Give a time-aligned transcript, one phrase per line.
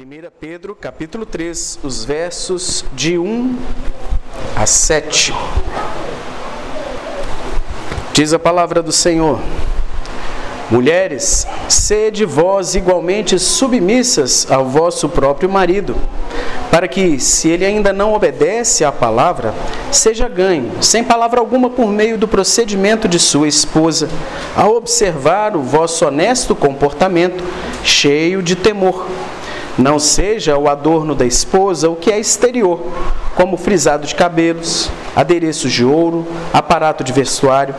[0.00, 3.54] 1 Pedro, capítulo 3, os versos de 1
[4.56, 5.34] a 7.
[8.14, 9.38] Diz a palavra do Senhor:
[10.70, 15.94] Mulheres, sede vós igualmente submissas ao vosso próprio marido,
[16.70, 19.52] para que, se ele ainda não obedece à palavra,
[19.92, 24.08] seja ganho, sem palavra alguma, por meio do procedimento de sua esposa,
[24.56, 27.44] ao observar o vosso honesto comportamento,
[27.84, 29.06] cheio de temor
[29.80, 32.80] não seja o adorno da esposa o que é exterior,
[33.34, 37.74] como frisado de cabelos, adereços de ouro, aparato de vestuário.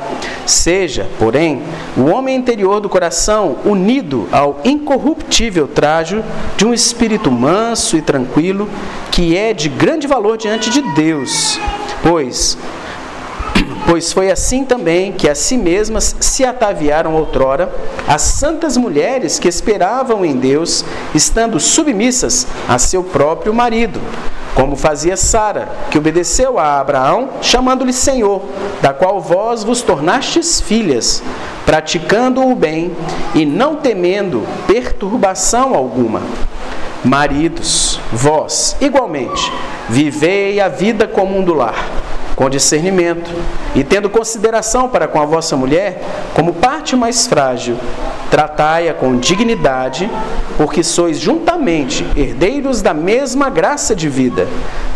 [0.46, 1.62] Seja, porém,
[1.96, 6.24] o homem interior do coração unido ao incorruptível trajo
[6.58, 8.68] de um espírito manso e tranquilo,
[9.12, 11.60] que é de grande valor diante de Deus.
[12.02, 12.58] Pois
[13.86, 17.74] Pois foi assim também que a si mesmas se ataviaram outrora
[18.08, 24.00] as santas mulheres que esperavam em Deus, estando submissas a seu próprio marido,
[24.56, 28.44] como fazia Sara, que obedeceu a Abraão, chamando-lhe Senhor,
[28.82, 31.24] da qual vós vos tornastes filhas,
[31.66, 32.96] praticando o bem
[33.34, 36.22] e não temendo perturbação alguma.
[37.04, 39.52] Maridos, vós, igualmente,
[39.90, 42.11] vivei a vida comum do lar
[42.42, 43.30] com discernimento
[43.76, 46.02] e tendo consideração para com a vossa mulher
[46.34, 47.78] como parte mais frágil,
[48.32, 50.10] tratai-a com dignidade,
[50.58, 54.48] porque sois juntamente herdeiros da mesma graça de vida,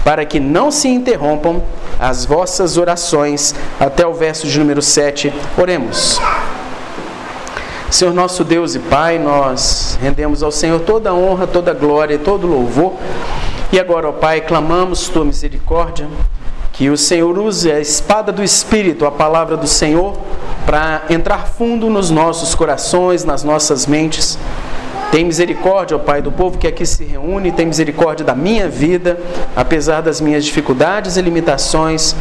[0.04, 1.62] para que não se interrompam
[2.00, 3.54] as vossas orações.
[3.80, 5.32] Até o verso de número 7.
[5.56, 6.20] Oremos.
[7.92, 12.16] Senhor nosso Deus e Pai, nós rendemos ao Senhor toda a honra, toda a glória
[12.16, 12.94] e todo o louvor.
[13.72, 16.08] E agora, ó Pai, clamamos tua misericórdia
[16.76, 20.14] que o Senhor use a espada do Espírito, a palavra do Senhor,
[20.66, 24.38] para entrar fundo nos nossos corações, nas nossas mentes.
[25.16, 29.18] Tem misericórdia, ó Pai, do povo que aqui se reúne, tem misericórdia da minha vida,
[29.56, 32.14] apesar das minhas dificuldades e limitações.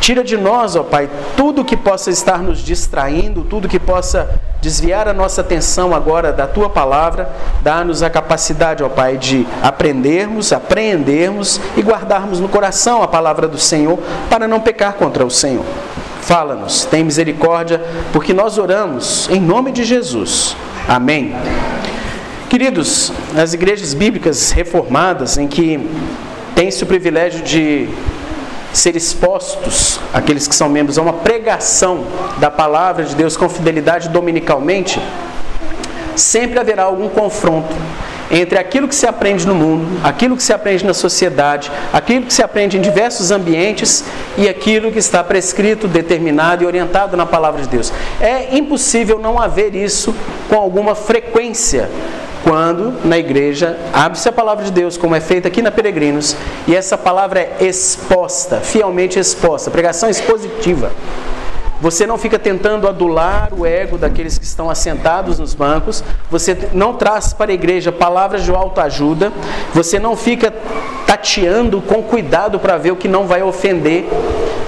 [0.00, 5.06] Tira de nós, ó Pai, tudo que possa estar nos distraindo, tudo que possa desviar
[5.08, 7.30] a nossa atenção agora da tua palavra.
[7.60, 13.58] Dá-nos a capacidade, ó Pai, de aprendermos, apreendermos e guardarmos no coração a palavra do
[13.58, 13.98] Senhor
[14.30, 15.66] para não pecar contra o Senhor.
[16.22, 20.56] Fala-nos, tem misericórdia, porque nós oramos em nome de Jesus.
[20.88, 21.36] Amém.
[22.48, 25.78] Queridos, as igrejas bíblicas reformadas, em que
[26.54, 27.86] tem-se o privilégio de
[28.72, 32.06] ser expostos, aqueles que são membros, a uma pregação
[32.38, 34.98] da palavra de Deus com fidelidade dominicalmente,
[36.16, 37.76] sempre haverá algum confronto
[38.30, 42.32] entre aquilo que se aprende no mundo, aquilo que se aprende na sociedade, aquilo que
[42.32, 44.04] se aprende em diversos ambientes
[44.38, 47.92] e aquilo que está prescrito, determinado e orientado na palavra de Deus.
[48.18, 50.14] É impossível não haver isso
[50.48, 51.90] com alguma frequência
[52.48, 56.34] quando na igreja abre-se a palavra de Deus, como é feita aqui na Peregrinos,
[56.66, 60.90] e essa palavra é exposta, fielmente exposta, pregação expositiva.
[61.78, 66.02] Você não fica tentando adular o ego daqueles que estão assentados nos bancos.
[66.30, 69.30] Você não traz para a igreja palavras de autoajuda.
[69.74, 70.52] Você não fica
[71.06, 74.08] tateando com cuidado para ver o que não vai ofender.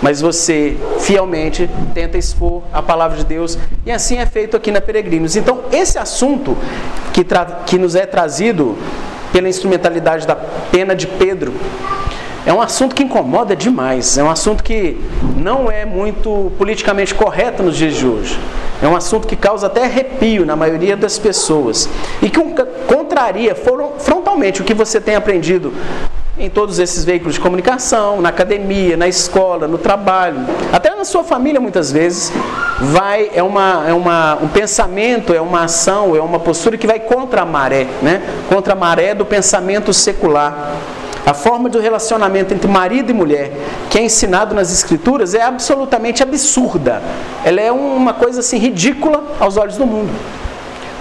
[0.02, 3.58] Mas você fielmente tenta expor a palavra de Deus.
[3.84, 5.36] E assim é feito aqui na Peregrinos.
[5.36, 6.56] Então, esse assunto
[7.12, 7.24] que,
[7.66, 8.76] que nos é trazido
[9.32, 11.52] pela instrumentalidade da pena de Pedro
[12.46, 14.98] é um assunto que incomoda demais, é um assunto que
[15.36, 18.38] não é muito politicamente correto nos dias de hoje.
[18.82, 21.86] É um assunto que causa até arrepio na maioria das pessoas
[22.22, 22.40] e que
[22.86, 25.70] contraria frontalmente o que você tem aprendido
[26.40, 30.38] em todos esses veículos de comunicação, na academia, na escola, no trabalho,
[30.72, 32.32] até na sua família muitas vezes,
[32.80, 36.98] vai é uma é uma um pensamento, é uma ação, é uma postura que vai
[36.98, 38.22] contra a maré, né?
[38.48, 40.76] Contra a maré do pensamento secular.
[41.26, 43.52] A forma de relacionamento entre marido e mulher
[43.90, 47.02] que é ensinado nas escrituras é absolutamente absurda.
[47.44, 50.10] Ela é uma coisa assim ridícula aos olhos do mundo.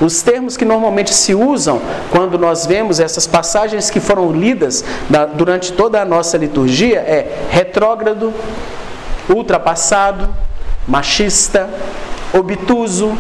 [0.01, 4.84] Os termos que normalmente se usam quando nós vemos essas passagens que foram lidas
[5.36, 8.34] durante toda a nossa liturgia é retrógrado,
[9.30, 10.30] ultrapassado,
[10.88, 11.69] machista,
[12.34, 13.18] obtuso,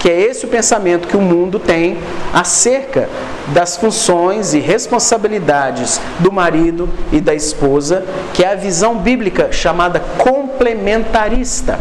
[0.00, 1.98] que é esse o pensamento que o mundo tem
[2.32, 3.08] acerca
[3.48, 10.00] das funções e responsabilidades do marido e da esposa, que é a visão bíblica chamada
[10.18, 11.78] complementarista.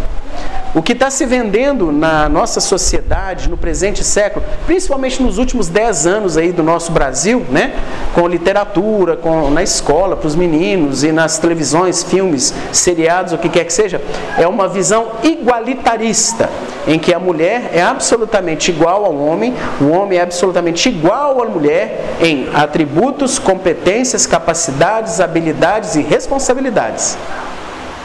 [0.75, 6.05] O que está se vendendo na nossa sociedade, no presente século, principalmente nos últimos 10
[6.05, 7.73] anos aí do nosso Brasil, né?
[8.13, 13.47] com literatura, com, na escola, para os meninos e nas televisões, filmes, seriados, o que
[13.47, 14.01] quer que seja,
[14.37, 16.49] é uma visão igualitarista,
[16.85, 21.45] em que a mulher é absolutamente igual ao homem, o homem é absolutamente igual à
[21.45, 27.17] mulher em atributos, competências, capacidades, habilidades e responsabilidades.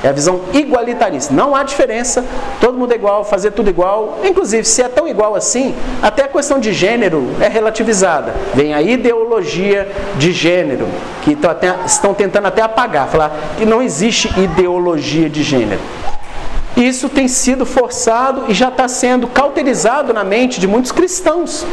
[0.02, 1.34] É a visão igualitarista.
[1.34, 2.24] Não há diferença,
[2.60, 4.20] todo mundo é igual, fazer tudo igual.
[4.24, 8.34] Inclusive, se é tão igual assim, até a questão de gênero é relativizada.
[8.54, 10.88] Vem a ideologia de gênero,
[11.22, 11.36] que
[11.84, 15.80] estão tentando até apagar, falar que não existe ideologia de gênero.
[16.76, 21.66] Isso tem sido forçado e já está sendo cauterizado na mente de muitos cristãos.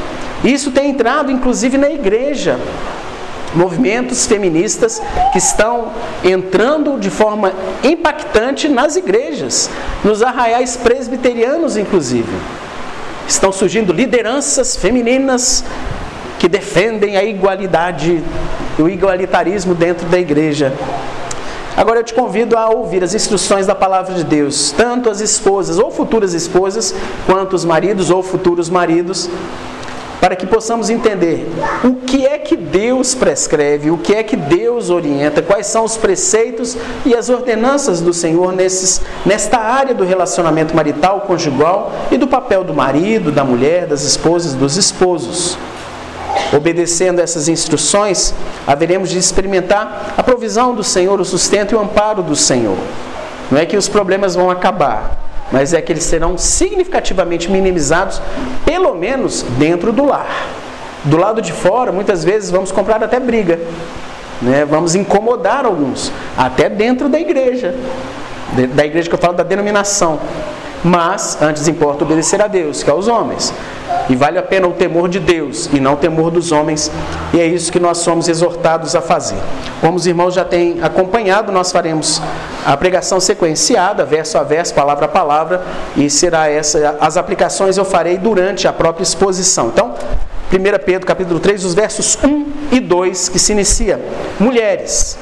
[0.43, 2.59] Isso tem entrado, inclusive, na igreja
[3.55, 5.01] movimentos feministas
[5.31, 5.91] que estão
[6.23, 7.53] entrando de forma
[7.83, 9.69] impactante nas igrejas,
[10.03, 12.31] nos arraiais presbiterianos, inclusive.
[13.27, 15.63] Estão surgindo lideranças femininas
[16.39, 18.23] que defendem a igualdade,
[18.79, 20.71] o igualitarismo dentro da igreja.
[21.75, 25.77] Agora eu te convido a ouvir as instruções da palavra de Deus, tanto as esposas
[25.77, 26.93] ou futuras esposas,
[27.27, 29.29] quanto os maridos ou futuros maridos,
[30.19, 31.47] para que possamos entender
[31.83, 35.95] o que é que Deus prescreve, o que é que Deus orienta, quais são os
[35.95, 36.75] preceitos
[37.05, 42.63] e as ordenanças do Senhor nesses, nesta área do relacionamento marital, conjugal e do papel
[42.63, 45.57] do marido, da mulher, das esposas, dos esposos.
[46.55, 48.33] Obedecendo essas instruções,
[48.65, 52.77] haveremos de experimentar a provisão do Senhor, o sustento e o amparo do Senhor.
[53.51, 58.21] Não é que os problemas vão acabar, mas é que eles serão significativamente minimizados,
[58.65, 60.47] pelo menos dentro do lar.
[61.03, 63.59] Do lado de fora, muitas vezes vamos comprar até briga,
[64.41, 64.65] né?
[64.65, 67.75] vamos incomodar alguns, até dentro da igreja,
[68.73, 70.19] da igreja que eu falo da denominação.
[70.83, 73.53] Mas antes importa obedecer a Deus, que aos homens.
[74.09, 76.91] E vale a pena o temor de Deus e não o temor dos homens,
[77.33, 79.37] e é isso que nós somos exortados a fazer.
[79.81, 82.21] Como os irmãos já têm acompanhado, nós faremos
[82.65, 85.61] a pregação sequenciada, verso a verso, palavra a palavra,
[85.95, 89.67] e será essa as aplicações eu farei durante a própria exposição.
[89.67, 89.93] Então,
[90.51, 93.99] 1 Pedro capítulo 3, os versos 1 e 2, que se inicia:
[94.39, 95.17] Mulheres,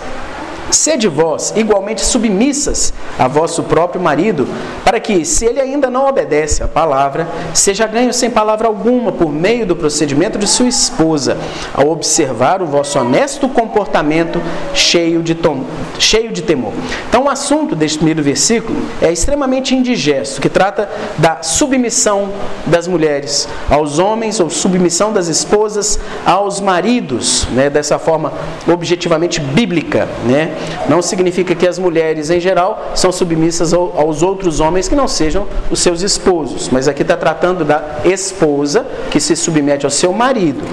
[0.71, 4.47] Sede vós igualmente submissas a vosso próprio marido,
[4.83, 9.31] para que, se ele ainda não obedece à palavra, seja ganho sem palavra alguma por
[9.31, 11.37] meio do procedimento de sua esposa,
[11.73, 14.41] ao observar o vosso honesto comportamento
[14.73, 15.63] cheio de, tom,
[15.99, 16.73] cheio de temor.
[17.07, 22.29] Então, o assunto deste primeiro versículo é extremamente indigesto, que trata da submissão
[22.65, 28.33] das mulheres aos homens, ou submissão das esposas aos maridos, né, dessa forma
[28.67, 30.54] objetivamente bíblica, né?
[30.87, 35.47] Não significa que as mulheres, em geral, são submissas aos outros homens que não sejam
[35.69, 36.69] os seus esposos.
[36.69, 40.63] Mas aqui está tratando da esposa que se submete ao seu marido.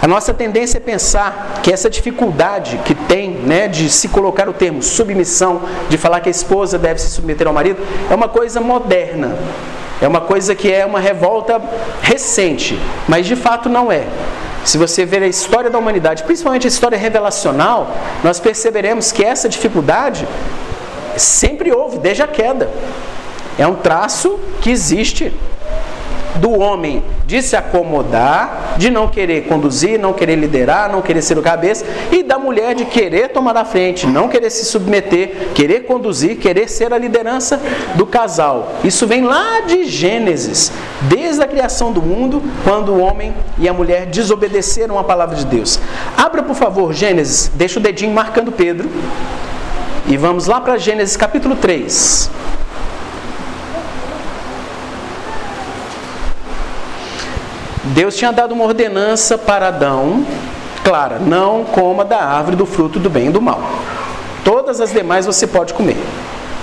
[0.00, 4.52] A nossa tendência é pensar que essa dificuldade que tem né, de se colocar o
[4.52, 8.60] termo submissão, de falar que a esposa deve se submeter ao marido, é uma coisa
[8.60, 9.36] moderna.
[10.00, 11.60] É uma coisa que é uma revolta
[12.00, 12.78] recente,
[13.08, 14.04] mas de fato não é.
[14.64, 17.90] Se você ver a história da humanidade, principalmente a história revelacional,
[18.22, 20.26] nós perceberemos que essa dificuldade
[21.16, 22.70] sempre houve, desde a queda.
[23.58, 25.34] É um traço que existe
[26.38, 31.38] do homem de se acomodar, de não querer conduzir, não querer liderar, não querer ser
[31.38, 35.80] o cabeça, e da mulher de querer tomar a frente, não querer se submeter, querer
[35.80, 37.60] conduzir, querer ser a liderança
[37.94, 38.74] do casal.
[38.84, 43.72] Isso vem lá de Gênesis, desde a criação do mundo, quando o homem e a
[43.72, 45.78] mulher desobedeceram a palavra de Deus.
[46.16, 48.88] Abra, por favor, Gênesis, deixa o dedinho marcando Pedro.
[50.06, 52.30] E vamos lá para Gênesis capítulo 3.
[57.94, 60.26] Deus tinha dado uma ordenança para Adão,
[60.84, 63.60] clara, não coma da árvore do fruto do bem e do mal.
[64.44, 65.96] Todas as demais você pode comer.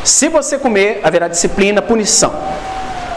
[0.03, 2.33] Se você comer, haverá disciplina, punição.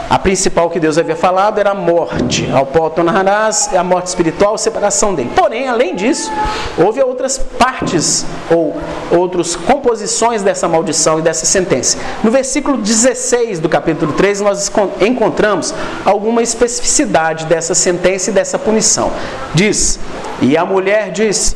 [0.09, 2.49] A principal que Deus havia falado era a morte.
[2.51, 5.29] Ao pó tornarás, a morte espiritual, a separação dele.
[5.35, 6.31] Porém, além disso,
[6.77, 8.75] houve outras partes ou
[9.11, 11.99] outras composições dessa maldição e dessa sentença.
[12.23, 19.11] No versículo 16 do capítulo 3, nós encontramos alguma especificidade dessa sentença e dessa punição.
[19.53, 19.99] Diz:
[20.41, 21.55] E a mulher disse: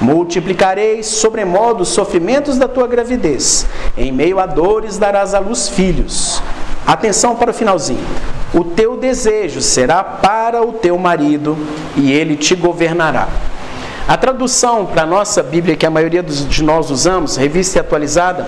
[0.00, 3.66] Multiplicarei sobremodo os sofrimentos da tua gravidez.
[3.98, 6.40] Em meio a dores darás à luz filhos.
[6.90, 8.04] Atenção para o finalzinho.
[8.52, 11.56] O teu desejo será para o teu marido
[11.96, 13.28] e ele te governará.
[14.08, 18.44] A tradução para a nossa Bíblia, que a maioria de nós usamos, revista e atualizada,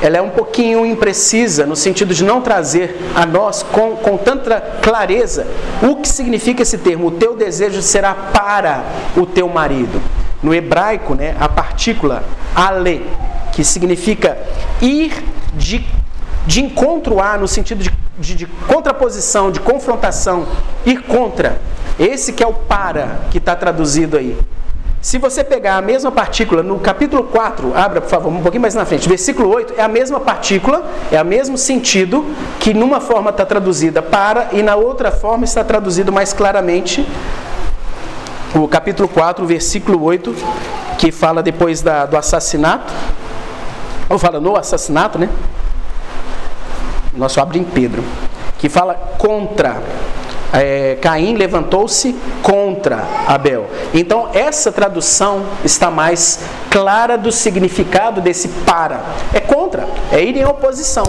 [0.00, 4.60] ela é um pouquinho imprecisa, no sentido de não trazer a nós com, com tanta
[4.80, 5.44] clareza
[5.82, 7.08] o que significa esse termo.
[7.08, 8.84] O teu desejo será para
[9.16, 10.00] o teu marido.
[10.40, 12.22] No hebraico, né, a partícula
[12.54, 13.04] ale,
[13.50, 14.38] que significa
[14.80, 15.12] ir
[15.54, 15.84] de,
[16.46, 20.46] de encontro a, no sentido de, de, de contraposição, de confrontação,
[20.84, 21.60] ir contra.
[21.98, 24.36] Esse que é o para que está traduzido aí.
[25.02, 28.76] Se você pegar a mesma partícula no capítulo 4, abra por favor um pouquinho mais
[28.76, 32.24] na frente, versículo 8, é a mesma partícula, é o mesmo sentido,
[32.60, 37.04] que numa forma está traduzida para e na outra forma está traduzido mais claramente.
[38.54, 40.36] O capítulo 4, versículo 8,
[40.98, 42.92] que fala depois da, do assassinato,
[44.08, 45.28] ou fala no assassinato, né?
[47.14, 48.02] Nosso abre em Pedro,
[48.58, 49.80] que fala contra
[50.52, 53.66] é, Caim levantou-se contra Abel.
[53.94, 56.40] Então, essa tradução está mais
[56.70, 59.00] clara do significado desse para.
[59.32, 61.04] É contra, é ir em oposição.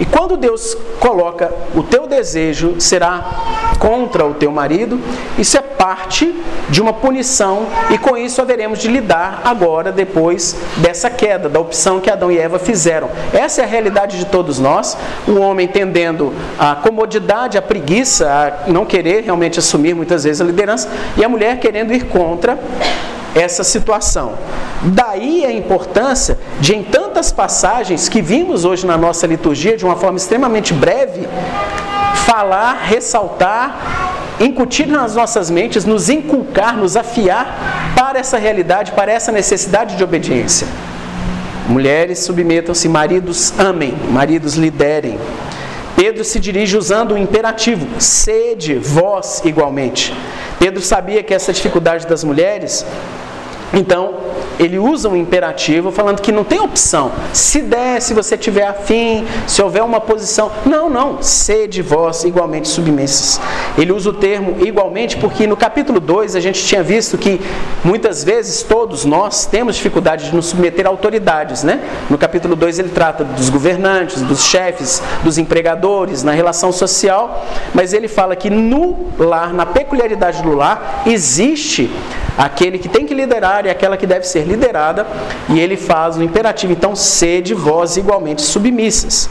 [0.00, 5.00] E quando Deus coloca o teu desejo será contra o teu marido,
[5.38, 6.34] isso é parte
[6.68, 12.00] de uma punição e com isso haveremos de lidar agora depois dessa queda, da opção
[12.00, 13.08] que Adão e Eva fizeram.
[13.32, 14.96] Essa é a realidade de todos nós.
[15.26, 18.28] O homem tendendo a comodidade, a preguiça,
[18.66, 22.58] a não querer realmente assumir muitas vezes a liderança e a mulher querendo ir contra
[23.34, 24.34] essa situação.
[24.82, 29.96] Daí a importância de, em tantas passagens que vimos hoje na nossa liturgia, de uma
[29.96, 31.28] forma extremamente breve,
[32.26, 39.32] falar, ressaltar, incutir nas nossas mentes, nos inculcar, nos afiar para essa realidade, para essa
[39.32, 40.66] necessidade de obediência.
[41.68, 45.18] Mulheres submetam-se, maridos amem, maridos liderem.
[45.94, 50.14] Pedro se dirige usando o imperativo: sede vós igualmente.
[50.58, 52.86] Pedro sabia que essa dificuldade das mulheres
[53.72, 54.14] então,
[54.58, 57.12] ele usa um imperativo falando que não tem opção.
[57.32, 60.50] Se der, se você tiver afim, se houver uma posição.
[60.64, 61.22] Não, não.
[61.22, 63.40] Sede vós igualmente submissos.
[63.76, 67.40] Ele usa o termo igualmente porque no capítulo 2 a gente tinha visto que
[67.84, 71.80] muitas vezes todos nós temos dificuldade de nos submeter a autoridades, né?
[72.10, 77.92] No capítulo 2 ele trata dos governantes, dos chefes, dos empregadores, na relação social, mas
[77.92, 81.90] ele fala que no lar, na peculiaridade do lar, existe
[82.38, 85.04] aquele que tem que liderar e aquela que deve ser liderada,
[85.48, 89.28] e ele faz o imperativo, então sede vós igualmente submissas.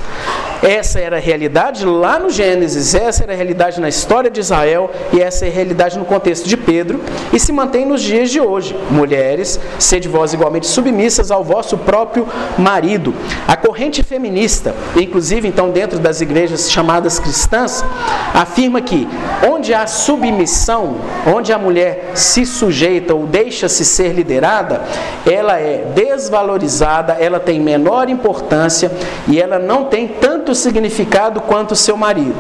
[0.62, 4.90] Essa era a realidade lá no Gênesis, essa era a realidade na história de Israel
[5.14, 7.00] e essa é a realidade no contexto de Pedro
[7.32, 8.76] e se mantém nos dias de hoje.
[8.90, 13.14] Mulheres, sede vós igualmente submissas ao vosso próprio marido.
[13.48, 17.86] A corrente feminista, inclusive então dentro das igrejas chamadas cristãs,
[18.34, 19.08] afirma que
[19.48, 24.82] onde há submissão, onde a mulher se sujeita ou deixa-se ser liderada,
[25.26, 28.92] ela é desvalorizada, ela tem menor importância
[29.28, 32.36] e ela não tem tanto significado quanto seu marido.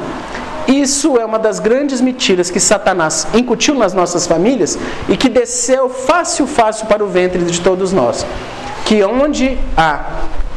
[0.67, 5.89] Isso é uma das grandes mentiras que Satanás incutiu nas nossas famílias e que desceu
[5.89, 8.25] fácil, fácil para o ventre de todos nós.
[8.83, 10.01] Que onde há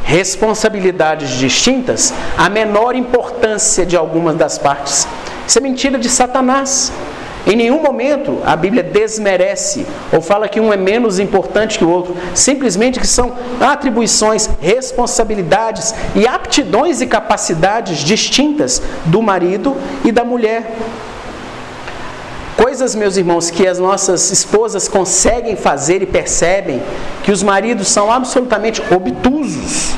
[0.02, 5.06] responsabilidades distintas, a menor importância de algumas das partes.
[5.46, 6.92] Isso é mentira de Satanás.
[7.46, 11.90] Em nenhum momento a Bíblia desmerece ou fala que um é menos importante que o
[11.90, 20.24] outro, simplesmente que são atribuições, responsabilidades e aptidões e capacidades distintas do marido e da
[20.24, 20.76] mulher.
[22.56, 26.82] Coisas, meus irmãos, que as nossas esposas conseguem fazer e percebem
[27.22, 29.96] que os maridos são absolutamente obtusos.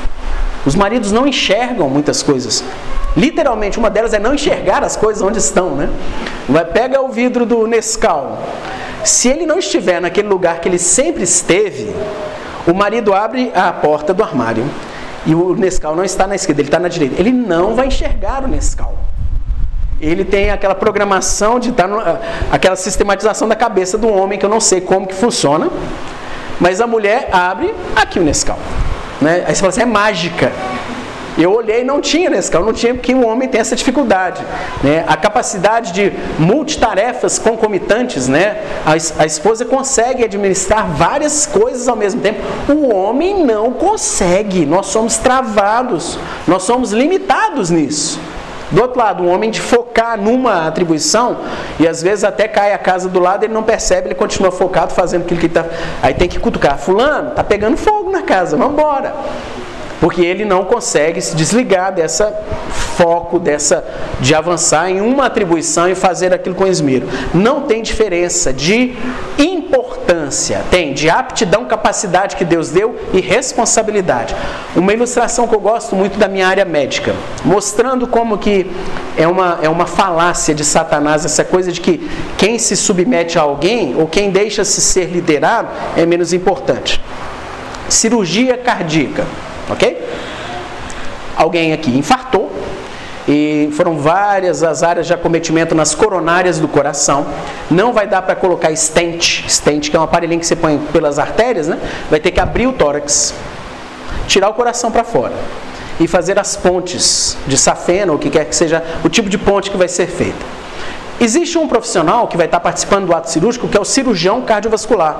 [0.65, 2.63] Os maridos não enxergam muitas coisas.
[3.15, 5.89] Literalmente, uma delas é não enxergar as coisas onde estão, né?
[6.73, 8.41] Pega o vidro do Nescau.
[9.03, 11.93] Se ele não estiver naquele lugar que ele sempre esteve,
[12.65, 14.65] o marido abre a porta do armário
[15.25, 17.19] e o Nescau não está na esquerda, ele está na direita.
[17.19, 18.97] Ele não vai enxergar o Nescau.
[20.01, 22.01] Ele tem aquela programação de estar, no,
[22.51, 25.69] aquela sistematização da cabeça do homem que eu não sei como que funciona,
[26.59, 28.57] mas a mulher abre aqui o Nescau.
[29.21, 29.43] Né?
[29.47, 30.51] Aí você fala assim, é mágica.
[31.37, 34.43] Eu olhei e não tinha nesse carro, não tinha porque o homem tem essa dificuldade.
[34.83, 35.03] Né?
[35.07, 38.61] A capacidade de multitarefas concomitantes, né?
[38.85, 38.91] A,
[39.23, 42.39] a esposa consegue administrar várias coisas ao mesmo tempo.
[42.69, 44.63] O homem não consegue.
[44.65, 48.19] Nós somos travados, nós somos limitados nisso.
[48.73, 51.37] Do outro lado, um homem de focar numa atribuição
[51.79, 54.93] e às vezes até cai a casa do lado, ele não percebe, ele continua focado
[54.93, 55.65] fazendo aquilo que ele está.
[56.01, 56.79] Aí tem que cutucar.
[56.79, 59.13] Fulano, tá pegando fogo na casa, vamos embora.
[60.03, 62.29] Porque ele não consegue se desligar dessa
[62.97, 63.85] foco, dessa
[64.19, 67.07] de avançar em uma atribuição e fazer aquilo com esmero.
[67.33, 68.93] Não tem diferença de
[69.39, 74.35] importância, tem de aptidão, capacidade que Deus deu e responsabilidade.
[74.75, 78.69] Uma ilustração que eu gosto muito da minha área médica, mostrando como que
[79.15, 83.43] é uma, é uma falácia de Satanás essa coisa de que quem se submete a
[83.43, 87.01] alguém ou quem deixa-se ser liderado é menos importante.
[87.87, 89.23] Cirurgia cardíaca
[89.69, 90.01] ok?
[91.35, 92.51] Alguém aqui infartou
[93.27, 97.25] e foram várias as áreas de acometimento nas coronárias do coração.
[97.71, 101.17] Não vai dar para colocar stent, stent que é um aparelhinho que você põe pelas
[101.17, 101.79] artérias, né?
[102.09, 103.33] Vai ter que abrir o tórax,
[104.27, 105.33] tirar o coração para fora
[105.99, 109.37] e fazer as pontes de safena ou o que quer que seja o tipo de
[109.37, 110.45] ponte que vai ser feita.
[111.19, 115.17] Existe um profissional que vai estar participando do ato cirúrgico que é o cirurgião cardiovascular.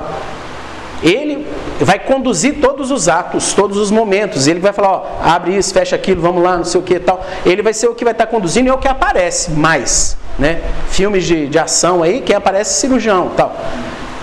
[1.03, 1.45] Ele
[1.81, 4.47] vai conduzir todos os atos, todos os momentos.
[4.47, 6.99] Ele vai falar, ó, abre isso, fecha aquilo, vamos lá, não sei o que e
[6.99, 7.23] tal.
[7.45, 10.17] Ele vai ser o que vai estar conduzindo e é o que aparece mais.
[10.39, 10.61] Né?
[10.89, 13.53] Filmes de, de ação aí, quem aparece é cirurgião tal.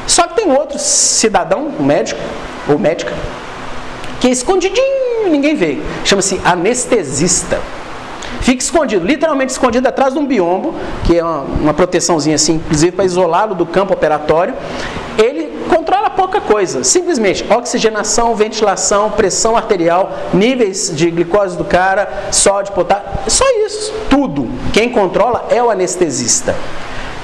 [0.06, 2.20] Só que tem outro cidadão, um médico
[2.68, 3.12] ou médica,
[4.18, 5.78] que é escondidinho, ninguém vê.
[6.04, 7.60] Chama-se anestesista.
[8.40, 12.92] Fica escondido, literalmente escondido atrás de um biombo, que é uma, uma proteçãozinha assim, inclusive
[12.92, 14.54] para isolá-lo do campo operatório.
[15.18, 22.72] Ele controla pouca coisa, simplesmente oxigenação, ventilação, pressão arterial, níveis de glicose do cara, sódio,
[22.74, 24.48] potássio, só isso, tudo.
[24.72, 26.54] Quem controla é o anestesista.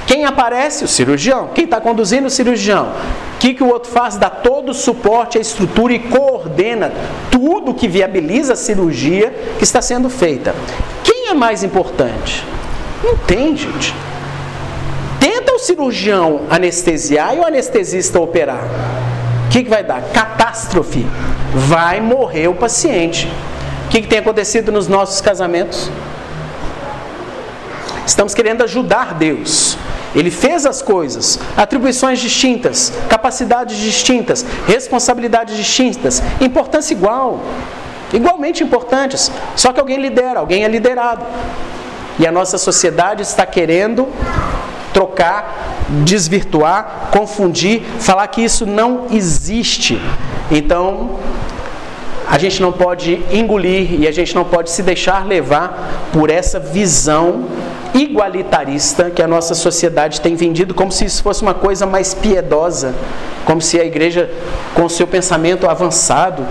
[0.07, 0.85] Quem aparece?
[0.85, 1.51] O cirurgião.
[1.53, 2.29] Quem está conduzindo?
[2.29, 2.93] O cirurgião.
[3.35, 4.17] O que, que o outro faz?
[4.17, 6.93] Dá todo o suporte à estrutura e coordena
[7.31, 10.55] tudo que viabiliza a cirurgia que está sendo feita.
[11.03, 12.45] Quem é mais importante?
[13.03, 13.93] Não tem, gente.
[15.67, 18.63] Cirurgião anestesiar e o anestesista operar.
[19.47, 20.01] O que, que vai dar?
[20.13, 21.05] Catástrofe.
[21.53, 23.27] Vai morrer o paciente.
[23.85, 25.91] O que, que tem acontecido nos nossos casamentos?
[28.07, 29.77] Estamos querendo ajudar Deus.
[30.15, 37.41] Ele fez as coisas, atribuições distintas, capacidades distintas, responsabilidades distintas, importância igual,
[38.13, 39.33] igualmente importantes.
[39.57, 41.27] Só que alguém lidera, alguém é liderado.
[42.21, 44.07] E a nossa sociedade está querendo
[45.17, 50.01] trocar, desvirtuar, confundir, falar que isso não existe.
[50.51, 51.19] Então,
[52.29, 56.61] a gente não pode engolir e a gente não pode se deixar levar por essa
[56.61, 57.47] visão
[57.97, 62.95] igualitarista que a nossa sociedade tem vendido como se isso fosse uma coisa mais piedosa,
[63.45, 64.31] como se a igreja,
[64.75, 66.47] com seu pensamento avançado,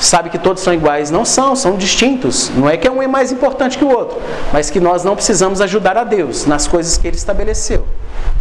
[0.00, 1.10] sabe que todos são iguais.
[1.10, 2.50] Não são, são distintos.
[2.56, 4.18] Não é que um é mais importante que o outro,
[4.52, 7.86] mas que nós não precisamos ajudar a Deus nas coisas que Ele estabeleceu.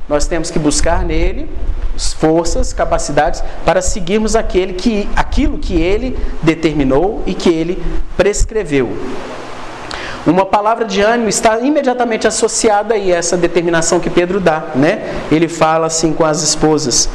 [0.09, 1.49] Nós temos que buscar nele
[1.97, 7.83] forças, capacidades para seguirmos aquele que, aquilo que Ele determinou e que Ele
[8.15, 8.89] prescreveu.
[10.27, 14.99] Uma palavra de ânimo está imediatamente associada a essa determinação que Pedro dá, né?
[15.31, 17.09] Ele fala assim com as esposas: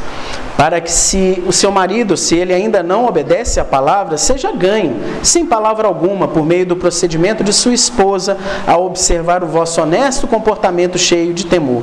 [0.56, 4.96] para que se o seu marido, se ele ainda não obedece à palavra, seja ganho,
[5.22, 10.26] sem palavra alguma, por meio do procedimento de sua esposa, ao observar o vosso honesto
[10.26, 11.82] comportamento cheio de temor.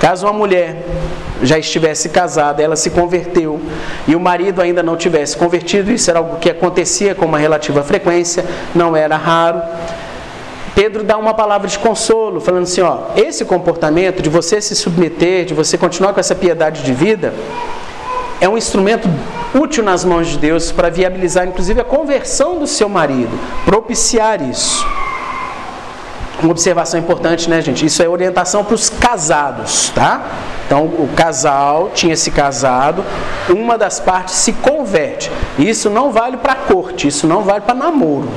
[0.00, 0.86] Caso uma mulher
[1.42, 3.60] já estivesse casada, ela se converteu
[4.08, 7.82] e o marido ainda não tivesse convertido, isso era algo que acontecia com uma relativa
[7.82, 9.60] frequência, não era raro.
[10.74, 15.44] Pedro dá uma palavra de consolo, falando assim: ó, esse comportamento de você se submeter,
[15.44, 17.34] de você continuar com essa piedade de vida,
[18.40, 19.08] é um instrumento
[19.54, 24.86] útil nas mãos de Deus para viabilizar, inclusive, a conversão do seu marido, propiciar isso.
[26.40, 27.86] Uma observação importante, né, gente?
[27.86, 30.22] Isso é orientação para os casados, tá?
[30.66, 33.04] Então, o casal tinha se casado,
[33.48, 35.30] uma das partes se converte.
[35.56, 38.28] Isso não vale para corte, isso não vale para namoro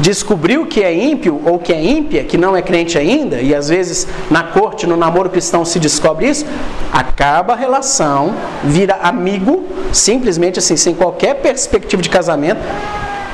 [0.00, 3.68] descobriu que é ímpio ou que é ímpia, que não é crente ainda, e às
[3.68, 6.46] vezes na corte, no namoro cristão se descobre isso,
[6.92, 12.60] acaba a relação, vira amigo, simplesmente assim, sem qualquer perspectiva de casamento,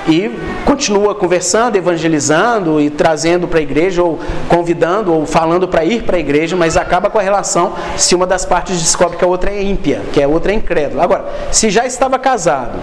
[0.08, 0.30] e
[0.64, 6.16] continua conversando, evangelizando e trazendo para a igreja, ou convidando, ou falando para ir para
[6.16, 9.50] a igreja, mas acaba com a relação se uma das partes descobre que a outra
[9.50, 11.04] é ímpia, que a outra é incrédula.
[11.04, 12.78] Agora, se já estava casado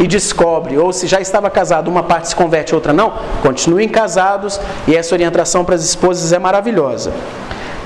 [0.00, 4.60] e descobre, ou se já estava casado, uma parte se converte, outra não, continuem casados
[4.86, 7.12] e essa orientação para as esposas é maravilhosa.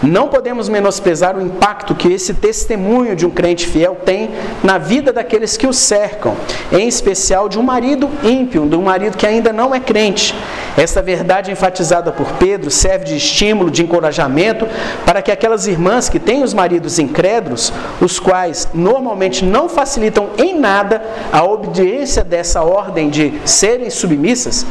[0.02, 4.30] Não podemos menosprezar o impacto que esse testemunho de um crente fiel tem
[4.64, 6.34] na vida daqueles que o cercam,
[6.72, 10.34] em especial de um marido ímpio, de um marido que ainda não é crente.
[10.76, 14.66] Essa verdade enfatizada por Pedro serve de estímulo, de encorajamento
[15.04, 20.58] para que aquelas irmãs que têm os maridos incrédulos, os quais normalmente não facilitam em
[20.58, 24.64] nada a obediência dessa ordem de serem submissas,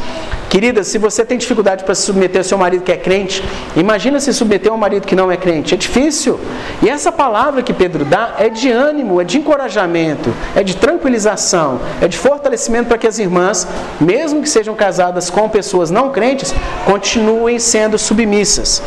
[0.49, 3.43] Querida, se você tem dificuldade para se submeter ao seu marido que é crente,
[3.75, 5.73] imagina se submeter a um marido que não é crente.
[5.73, 6.39] É difícil.
[6.81, 11.79] E essa palavra que Pedro dá é de ânimo, é de encorajamento, é de tranquilização,
[12.01, 13.67] é de fortalecimento para que as irmãs,
[13.99, 16.55] mesmo que sejam casadas com pessoas não crentes,
[16.85, 18.81] continuem sendo submissas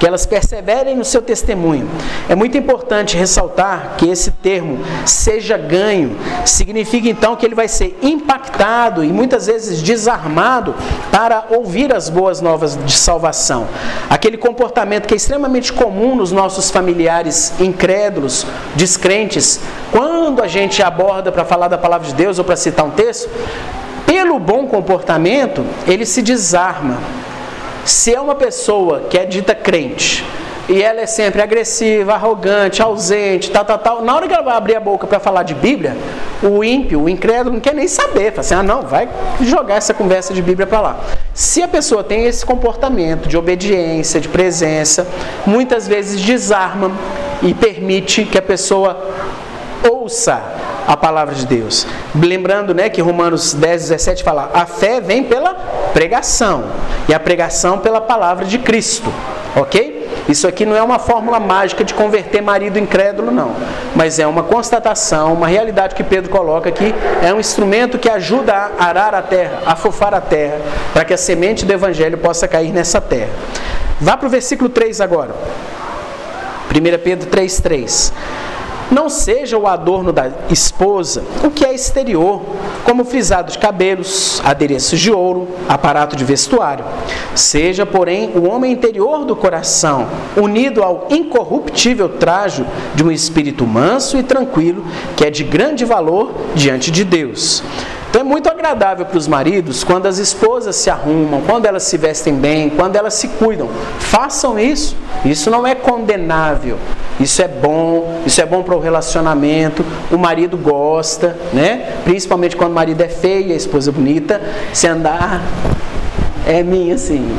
[0.00, 1.86] que elas perseverem no seu testemunho.
[2.26, 7.98] É muito importante ressaltar que esse termo seja ganho significa então que ele vai ser
[8.02, 10.74] impactado e muitas vezes desarmado
[11.12, 13.68] para ouvir as boas novas de salvação.
[14.08, 19.60] Aquele comportamento que é extremamente comum nos nossos familiares incrédulos, descrentes,
[19.92, 23.28] quando a gente aborda para falar da palavra de Deus ou para citar um texto,
[24.06, 26.96] pelo bom comportamento, ele se desarma
[27.84, 30.24] se é uma pessoa que é dita crente
[30.70, 34.56] e ela é sempre agressiva, arrogante, ausente, tal, tal, tal, na hora que ela vai
[34.56, 35.96] abrir a boca para falar de Bíblia,
[36.42, 38.30] o ímpio, o incrédulo, não quer nem saber.
[38.30, 39.08] Fala assim: ah, não, vai
[39.40, 41.00] jogar essa conversa de Bíblia para lá.
[41.34, 45.08] Se a pessoa tem esse comportamento de obediência, de presença,
[45.44, 46.92] muitas vezes desarma
[47.42, 48.96] e permite que a pessoa
[49.88, 50.42] ouça
[50.86, 51.86] a palavra de Deus.
[52.14, 55.54] Lembrando né, que Romanos 10, 17 fala: a fé vem pela
[55.92, 56.64] pregação,
[57.08, 59.12] e a pregação pela palavra de Cristo.
[59.56, 60.00] Ok?
[60.28, 63.52] Isso aqui não é uma fórmula mágica de converter marido incrédulo, não.
[63.96, 66.94] Mas é uma constatação, uma realidade que Pedro coloca aqui.
[67.20, 70.60] É um instrumento que ajuda a arar a terra, a fofar a terra,
[70.92, 73.30] para que a semente do evangelho possa cair nessa terra.
[74.00, 75.34] Vá para o versículo 3 agora.
[76.70, 78.12] 1 Pedro 3,3.
[78.90, 82.42] Não seja o adorno da esposa o que é exterior,
[82.84, 86.84] como frisado de cabelos, adereços de ouro, aparato de vestuário.
[87.34, 94.18] Seja, porém, o homem interior do coração, unido ao incorruptível trajo de um espírito manso
[94.18, 94.84] e tranquilo,
[95.16, 97.62] que é de grande valor diante de Deus.
[98.10, 101.96] Então é muito agradável para os maridos quando as esposas se arrumam, quando elas se
[101.96, 103.68] vestem bem, quando elas se cuidam.
[104.00, 104.96] Façam isso.
[105.24, 106.76] Isso não é condenável.
[107.20, 109.84] Isso é bom, isso é bom para o relacionamento.
[110.10, 111.98] O marido gosta, né?
[112.02, 114.40] Principalmente quando o marido é feio e a esposa é bonita.
[114.72, 115.40] Se andar,
[116.48, 117.38] é minha assim.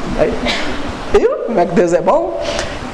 [1.11, 2.41] Viu como é que Deus é bom?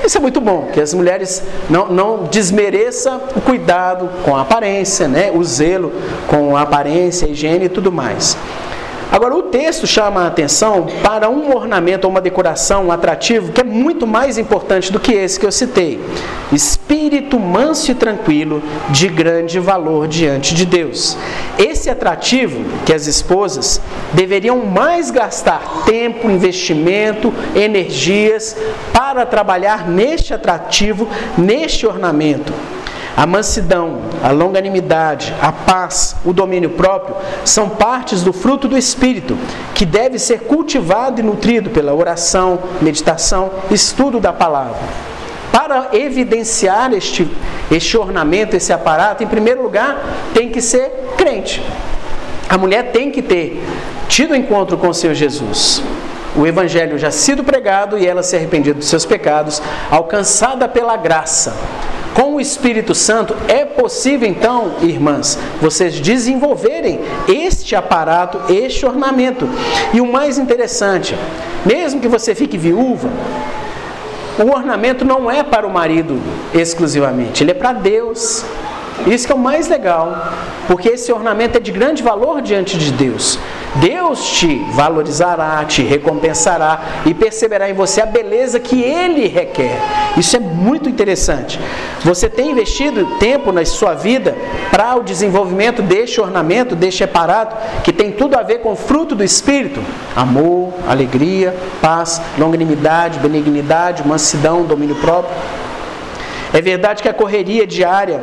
[0.03, 5.07] Isso é muito bom, que as mulheres não, não desmereçam o cuidado com a aparência,
[5.07, 5.31] né?
[5.33, 5.91] o zelo
[6.27, 8.37] com a aparência, a higiene e tudo mais.
[9.11, 13.61] Agora, o texto chama a atenção para um ornamento ou uma decoração um atrativo que
[13.61, 15.99] é muito mais importante do que esse que eu citei.
[16.51, 21.17] Espírito manso e tranquilo, de grande valor diante de Deus.
[21.57, 23.81] Esse atrativo que as esposas
[24.13, 28.55] deveriam mais gastar tempo, investimento, energias
[28.93, 32.53] para trabalhar neste atrativo, neste ornamento
[33.17, 39.35] a mansidão, a longanimidade, a paz, o domínio próprio são partes do fruto do Espírito,
[39.73, 44.77] que deve ser cultivado e nutrido pela oração, meditação, estudo da palavra.
[45.51, 47.27] Para evidenciar este,
[47.71, 49.99] este ornamento, esse aparato, em primeiro lugar,
[50.31, 51.63] tem que ser crente.
[52.47, 53.63] A mulher tem que ter
[54.07, 55.81] tido encontro com o Senhor Jesus
[56.35, 61.55] o Evangelho já sido pregado e ela se arrependido dos seus pecados, alcançada pela graça.
[62.19, 69.47] Com o Espírito Santo é possível então, irmãs, vocês desenvolverem este aparato, este ornamento.
[69.93, 71.15] E o mais interessante,
[71.63, 73.07] mesmo que você fique viúva,
[74.39, 76.19] o ornamento não é para o marido
[76.55, 78.43] exclusivamente, ele é para Deus.
[79.05, 80.33] Isso que é o mais legal,
[80.67, 83.39] porque esse ornamento é de grande valor diante de Deus.
[83.75, 89.77] Deus te valorizará, te recompensará e perceberá em você a beleza que Ele requer.
[90.17, 91.59] Isso é muito interessante.
[92.03, 94.35] Você tem investido tempo na sua vida
[94.71, 99.13] para o desenvolvimento deste ornamento, deste aparato, que tem tudo a ver com o fruto
[99.13, 99.81] do Espírito:
[100.15, 105.35] amor, alegria, paz, longanimidade, benignidade, mansidão, domínio próprio.
[106.53, 108.21] É verdade que a correria diária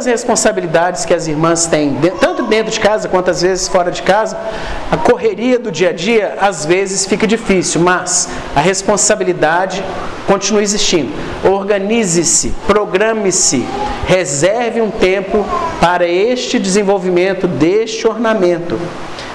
[0.00, 4.02] tantas responsabilidades que as irmãs têm, tanto dentro de casa quanto às vezes fora de
[4.02, 4.36] casa,
[4.90, 9.84] a correria do dia a dia às vezes fica difícil, mas a responsabilidade
[10.26, 11.12] continua existindo.
[11.44, 13.66] Organize-se, programe-se,
[14.06, 15.44] reserve um tempo
[15.80, 18.78] para este desenvolvimento deste ornamento.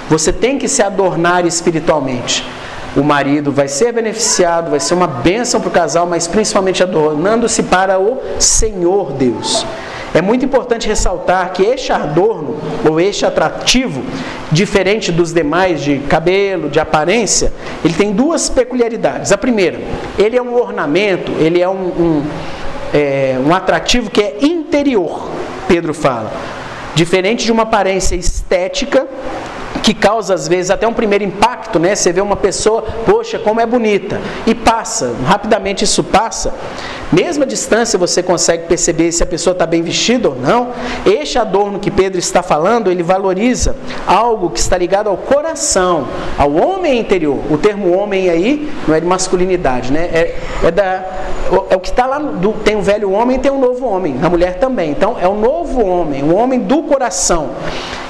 [0.10, 2.48] Você tem que se adornar espiritualmente.
[2.96, 7.62] O marido vai ser beneficiado, vai ser uma bênção para o casal, mas principalmente adornando-se
[7.64, 9.66] para o Senhor Deus.
[10.16, 12.58] É muito importante ressaltar que este adorno,
[12.90, 14.02] ou este atrativo,
[14.50, 17.52] diferente dos demais de cabelo, de aparência,
[17.84, 19.34] ele tem duas peculiaridades.
[19.34, 19.78] A primeira,
[20.18, 22.26] ele é um ornamento, ele é um, um,
[22.94, 25.30] é, um atrativo que é interior,
[25.68, 26.32] Pedro fala.
[26.96, 29.06] Diferente de uma aparência estética,
[29.86, 31.94] que causa às vezes até um primeiro impacto, né?
[31.94, 36.56] Você vê uma pessoa, poxa, como é bonita, e passa, rapidamente isso passa.
[37.14, 40.70] Mesmo distância você consegue perceber se a pessoa está bem vestida ou não.
[41.06, 43.76] Este adorno que Pedro está falando, ele valoriza
[44.08, 47.38] algo que está ligado ao coração, ao homem interior.
[47.52, 50.10] O termo homem aí não é de masculinidade, né?
[50.12, 51.06] É, é, da,
[51.70, 54.16] é o que está lá, do, tem o velho homem e tem o novo homem,
[54.16, 54.90] na mulher também.
[54.90, 57.52] Então é o novo homem, o homem do coração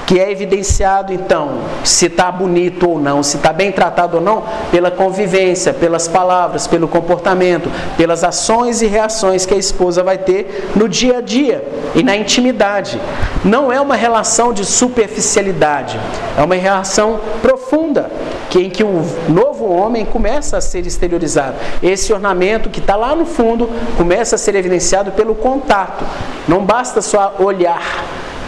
[0.06, 4.44] que é evidenciado então se está bonito ou não, se está bem tratado ou não,
[4.70, 10.70] pela convivência, pelas palavras, pelo comportamento, pelas ações e reações que a esposa vai ter
[10.76, 13.00] no dia a dia e na intimidade.
[13.44, 15.98] Não é uma relação de superficialidade,
[16.38, 18.10] é uma relação profunda
[18.48, 21.56] que em que o novo homem começa a ser exteriorizado.
[21.82, 26.04] Esse ornamento que está lá no fundo começa a ser evidenciado pelo contato.
[26.46, 28.04] Não basta só olhar,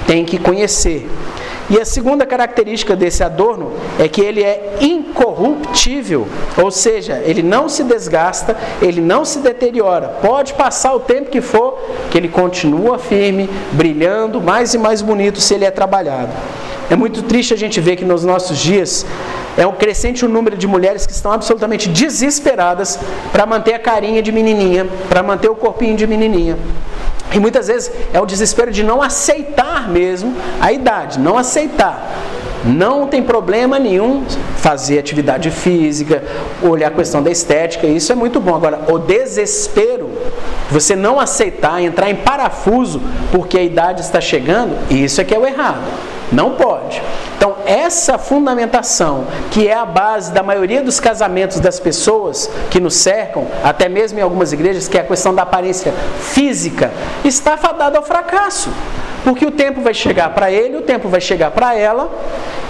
[0.07, 1.09] tem que conhecer.
[1.71, 6.27] E a segunda característica desse adorno é que ele é incorruptível,
[6.57, 10.09] ou seja, ele não se desgasta, ele não se deteriora.
[10.23, 11.79] Pode passar o tempo que for,
[12.11, 16.33] que ele continua firme, brilhando, mais e mais bonito se ele é trabalhado.
[16.91, 19.05] É muito triste a gente ver que nos nossos dias
[19.59, 22.99] é um crescente o número de mulheres que estão absolutamente desesperadas
[23.31, 26.57] para manter a carinha de menininha, para manter o corpinho de menininha.
[27.33, 32.09] E muitas vezes é o desespero de não aceitar mesmo a idade, não aceitar.
[32.65, 34.25] Não tem problema nenhum
[34.57, 36.23] fazer atividade física,
[36.63, 38.55] olhar a questão da estética, isso é muito bom.
[38.55, 40.11] Agora, o desespero,
[40.71, 45.39] você não aceitar, entrar em parafuso porque a idade está chegando, isso é que é
[45.39, 45.81] o errado.
[46.33, 46.68] Não pode.
[47.37, 52.95] Então, essa fundamentação, que é a base da maioria dos casamentos das pessoas que nos
[52.95, 56.91] cercam, até mesmo em algumas igrejas, que é a questão da aparência física,
[57.25, 58.71] está fadada ao fracasso.
[59.29, 62.11] Porque o tempo vai chegar para ele, o tempo vai chegar para ela,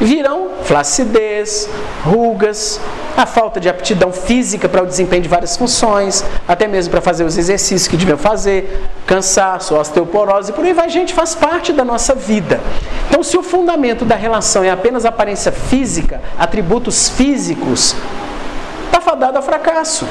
[0.00, 1.70] virão flacidez,
[2.02, 2.80] rugas,
[3.16, 7.22] a falta de aptidão física para o desempenho de várias funções, até mesmo para fazer
[7.22, 12.12] os exercícios que deviam fazer, cansaço, osteoporose, por aí vai, gente, faz parte da nossa
[12.12, 12.60] vida.
[13.08, 17.94] Então, se o fundamento da relação é apenas aparência física, atributos físicos,
[18.86, 20.08] está fadado ao fracasso.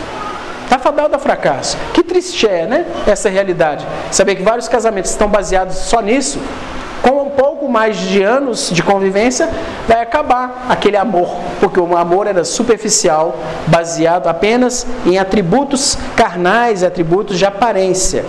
[0.67, 1.77] Está fadado a fracasso.
[1.93, 2.85] Que triste é, né?
[3.07, 3.87] Essa realidade.
[4.11, 6.41] Saber que vários casamentos estão baseados só nisso,
[7.01, 9.49] com um pouco mais de anos de convivência,
[9.87, 11.29] vai acabar aquele amor,
[11.61, 18.25] porque o amor era superficial, baseado apenas em atributos carnais, atributos de aparência.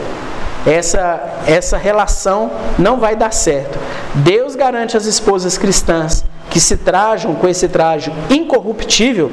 [0.65, 3.77] Essa, essa relação não vai dar certo.
[4.15, 9.33] Deus garante às esposas cristãs que se trajam com esse traje incorruptível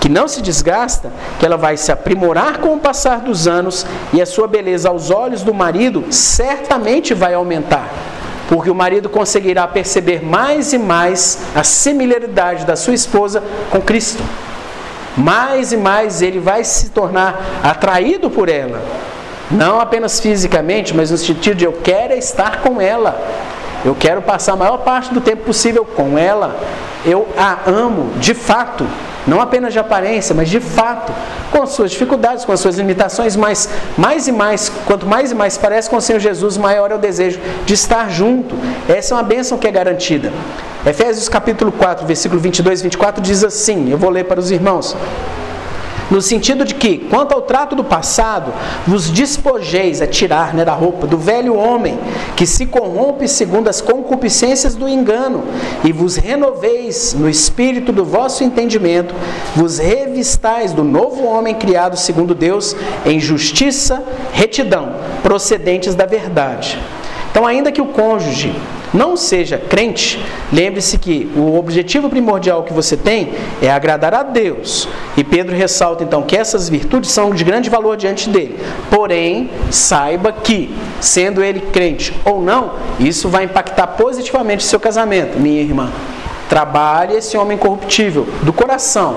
[0.00, 4.20] que não se desgasta, que ela vai se aprimorar com o passar dos anos e
[4.20, 7.86] a sua beleza aos olhos do marido certamente vai aumentar.
[8.48, 14.22] Porque o marido conseguirá perceber mais e mais a similaridade da sua esposa com Cristo.
[15.16, 18.82] Mais e mais ele vai se tornar atraído por ela.
[19.50, 23.20] Não apenas fisicamente, mas no sentido de eu quero estar com ela.
[23.84, 26.58] Eu quero passar a maior parte do tempo possível com ela.
[27.04, 28.86] Eu a amo de fato.
[29.26, 31.12] Não apenas de aparência, mas de fato,
[31.50, 35.34] com as suas dificuldades, com as suas limitações, mas mais e mais, quanto mais e
[35.34, 38.54] mais parece com o Senhor Jesus, maior é o desejo de estar junto.
[38.88, 40.32] Essa é uma bênção que é garantida.
[40.86, 44.96] Efésios capítulo 4, versículo 22 e 24 diz assim, eu vou ler para os irmãos
[46.10, 48.52] no sentido de que, quanto ao trato do passado,
[48.86, 51.98] vos despojeis a tirar né, da roupa do velho homem,
[52.36, 55.44] que se corrompe segundo as concupiscências do engano,
[55.84, 59.14] e vos renoveis no espírito do vosso entendimento,
[59.54, 62.74] vos revistais do novo homem criado segundo Deus,
[63.06, 66.78] em justiça, retidão, procedentes da verdade.
[67.30, 68.52] Então, ainda que o cônjuge
[68.92, 70.22] não seja crente,
[70.52, 74.88] lembre-se que o objetivo primordial que você tem é agradar a Deus.
[75.16, 78.58] E Pedro ressalta então que essas virtudes são de grande valor diante dele.
[78.90, 85.38] Porém, saiba que, sendo ele crente ou não, isso vai impactar positivamente o seu casamento,
[85.38, 85.90] minha irmã.
[86.48, 89.16] Trabalhe esse homem corruptível do coração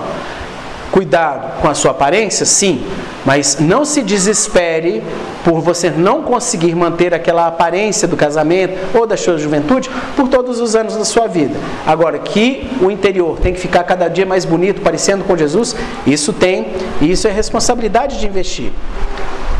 [0.93, 2.85] Cuidado com a sua aparência, sim,
[3.25, 5.01] mas não se desespere
[5.43, 10.59] por você não conseguir manter aquela aparência do casamento ou da sua juventude por todos
[10.59, 11.57] os anos da sua vida.
[11.83, 15.75] Agora, que o interior tem que ficar cada dia mais bonito, parecendo com Jesus,
[16.05, 16.67] isso tem,
[17.01, 18.71] e isso é responsabilidade de investir.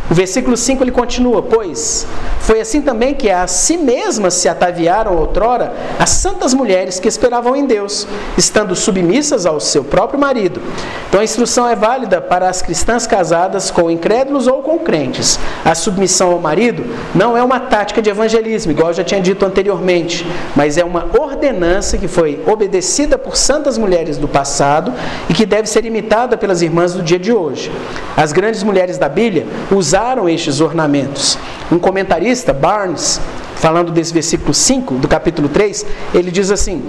[0.10, 2.06] O versículo 5 ele continua: Pois
[2.44, 7.56] foi assim também que a si mesmas se ataviaram outrora as santas mulheres que esperavam
[7.56, 8.06] em Deus,
[8.38, 10.62] estando submissas ao seu próprio marido.
[11.08, 15.40] Então a instrução é válida para as cristãs casadas com incrédulos ou com crentes.
[15.64, 16.84] A submissão ao marido
[17.16, 21.08] não é uma tática de evangelismo, igual eu já tinha dito anteriormente, mas é uma
[21.18, 24.92] ordenança que foi obedecida por santas mulheres do passado
[25.30, 27.72] e que deve ser imitada pelas irmãs do dia de hoje.
[28.18, 29.93] As grandes mulheres da Bíblia usaram
[30.30, 31.38] estes ornamentos.
[31.72, 33.22] Um comentarista, Barnes,
[33.56, 36.84] falando desse versículo 5 do capítulo 3, ele diz assim: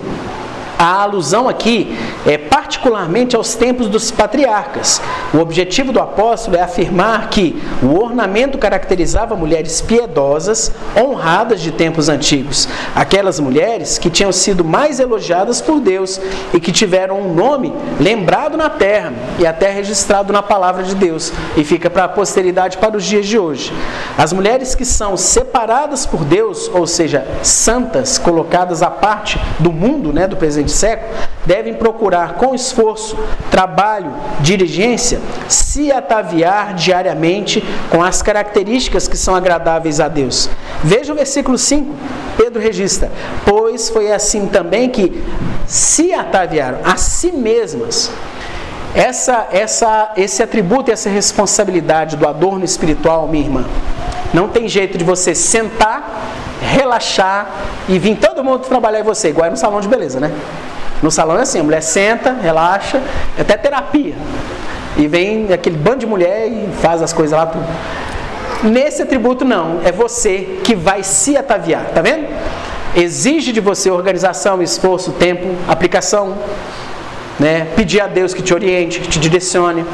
[0.78, 5.00] a alusão aqui é particularmente aos tempos dos patriarcas.
[5.32, 12.08] O objetivo do apóstolo é afirmar que o ornamento caracterizava mulheres piedosas, honradas de tempos
[12.08, 16.20] antigos, aquelas mulheres que tinham sido mais elogiadas por Deus
[16.52, 21.32] e que tiveram um nome lembrado na terra e até registrado na palavra de Deus
[21.56, 23.72] e fica para a posteridade para os dias de hoje.
[24.16, 30.12] As mulheres que são separadas por Deus, ou seja, santas, colocadas à parte do mundo,
[30.12, 31.12] né, do presente século,
[31.44, 33.16] devem procurar com esforço,
[33.50, 40.48] trabalho, diligência, se ataviar diariamente com as características que são agradáveis a Deus.
[40.82, 41.94] Veja o versículo 5,
[42.36, 43.10] Pedro registra:
[43.44, 45.22] Pois foi assim também que
[45.66, 48.10] se ataviaram a si mesmas.
[48.94, 53.64] Essa, essa, esse atributo e essa responsabilidade do adorno espiritual, minha irmã,
[54.32, 57.46] não tem jeito de você sentar, relaxar
[57.88, 60.32] e vir todo mundo trabalhar em você, igual é no salão de beleza, né?
[61.02, 63.02] No salão é assim, a mulher senta, relaxa,
[63.36, 64.14] é até terapia.
[64.96, 67.66] E vem aquele bando de mulher e faz as coisas lá tudo.
[68.62, 72.26] Nesse atributo não, é você que vai se ataviar, tá vendo?
[72.96, 76.34] Exige de você organização, esforço, tempo, aplicação,
[77.38, 77.66] né?
[77.76, 79.84] Pedir a Deus que te oriente, que te direcione.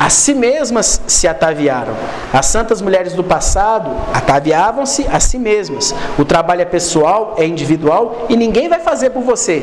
[0.00, 1.94] A si mesmas se ataviaram.
[2.32, 5.94] As santas mulheres do passado ataviavam-se a si mesmas.
[6.18, 9.62] O trabalho é pessoal, é individual e ninguém vai fazer por você.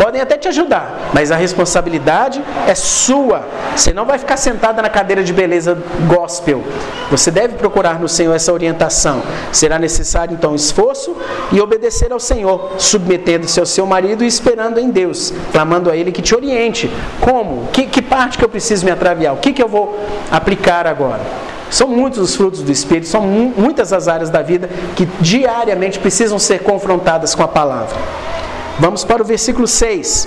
[0.00, 3.46] Podem até te ajudar, mas a responsabilidade é sua.
[3.76, 5.76] Você não vai ficar sentada na cadeira de beleza
[6.08, 6.64] gospel.
[7.10, 9.22] Você deve procurar no Senhor essa orientação.
[9.52, 11.14] Será necessário então esforço
[11.52, 16.10] e obedecer ao Senhor, submetendo-se ao seu marido e esperando em Deus, clamando a Ele
[16.12, 16.90] que te oriente.
[17.20, 17.66] Como?
[17.70, 19.34] Que, que parte que eu preciso me atraviar?
[19.34, 19.98] O que, que eu vou
[20.30, 21.20] aplicar agora?
[21.70, 26.38] São muitos os frutos do Espírito, são muitas as áreas da vida que diariamente precisam
[26.38, 27.96] ser confrontadas com a palavra.
[28.80, 30.26] Vamos para o versículo 6.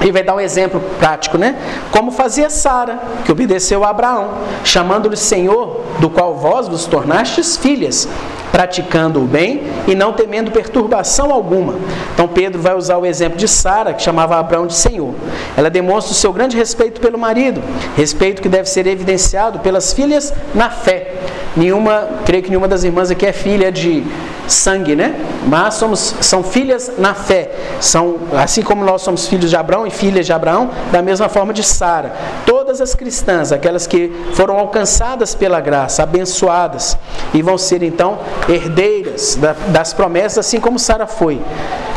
[0.00, 1.56] Ele vai dar um exemplo prático, né?
[1.90, 8.08] Como fazia Sara, que obedeceu a Abraão, chamando-lhe Senhor, do qual vós vos tornastes filhas,
[8.52, 11.74] praticando o bem e não temendo perturbação alguma.
[12.12, 15.14] Então Pedro vai usar o exemplo de Sara, que chamava Abraão de Senhor.
[15.56, 17.62] Ela demonstra o seu grande respeito pelo marido,
[17.96, 21.14] respeito que deve ser evidenciado pelas filhas na fé.
[21.56, 24.04] Nenhuma, creio que nenhuma das irmãs aqui é filha de
[24.48, 25.14] sangue, né?
[25.46, 27.50] Mas somos, são filhas na fé.
[27.80, 31.52] São, assim como nós somos filhos de Abraão e filhas de Abraão, da mesma forma
[31.52, 32.12] de Sara.
[32.46, 36.96] Todas as cristãs, aquelas que foram alcançadas pela graça, abençoadas,
[37.34, 41.40] e vão ser então herdeiras das promessas, assim como Sara foi.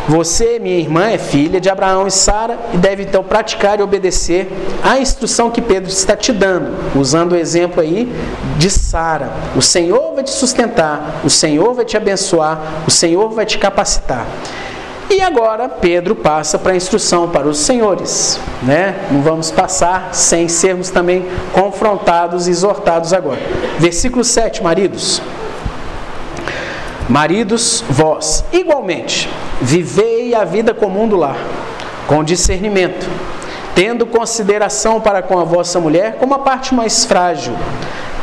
[0.08, 4.48] Você, minha irmã, é filha de Abraão e Sara e deve então praticar e obedecer
[4.84, 8.12] a instrução que Pedro está te dando, usando o exemplo aí
[8.58, 9.32] de Sara.
[9.56, 14.28] O Senhor vai te sustentar, o Senhor vai te abençoar, o Senhor vai te capacitar.
[15.10, 19.08] E agora Pedro passa para a instrução para os senhores, né?
[19.12, 23.40] Não vamos passar sem sermos também confrontados e exortados agora.
[23.80, 25.22] Versículo 7, maridos.
[27.08, 29.30] Maridos, vós, igualmente,
[29.62, 31.38] vivei a vida comum do lar,
[32.08, 33.08] com discernimento,
[33.76, 37.54] tendo consideração para com a vossa mulher como a parte mais frágil.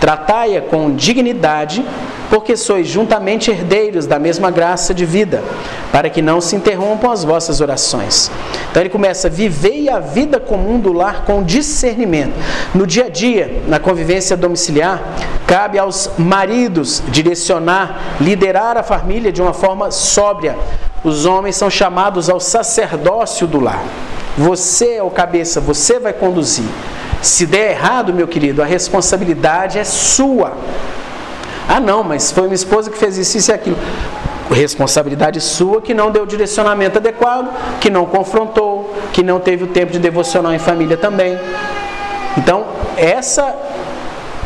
[0.02, 1.84] Tratai-a com dignidade,
[2.28, 5.44] porque sois juntamente herdeiros da mesma graça de vida,
[5.92, 8.28] para que não se interrompam as vossas orações.
[8.68, 12.32] Então ele começa, vivei a vida comum do lar com discernimento.
[12.74, 15.00] No dia a dia, na convivência domiciliar,
[15.46, 20.58] cabe aos maridos direcionar, liderar a família de uma forma sóbria.
[21.04, 23.84] Os homens são chamados ao sacerdócio do lar.
[24.36, 26.66] Você é o cabeça, você vai conduzir.
[27.22, 30.52] Se der errado, meu querido, a responsabilidade é sua.
[31.68, 33.78] Ah, não, mas foi minha esposa que fez isso, isso e aquilo.
[34.50, 37.48] Responsabilidade sua que não deu o direcionamento adequado,
[37.80, 41.38] que não confrontou, que não teve o tempo de devocionar em família também.
[42.36, 43.54] Então, essa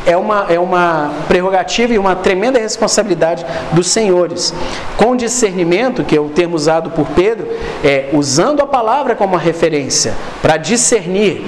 [0.07, 4.55] é uma, é uma prerrogativa e uma tremenda responsabilidade dos senhores.
[4.97, 7.49] Com discernimento, que é o termo usado por Pedro,
[7.85, 11.45] é usando a palavra como referência para discernir,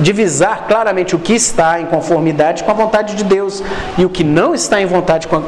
[0.00, 3.62] divisar claramente o que está em conformidade com a vontade de Deus
[3.96, 5.42] e o que não está em vontade com a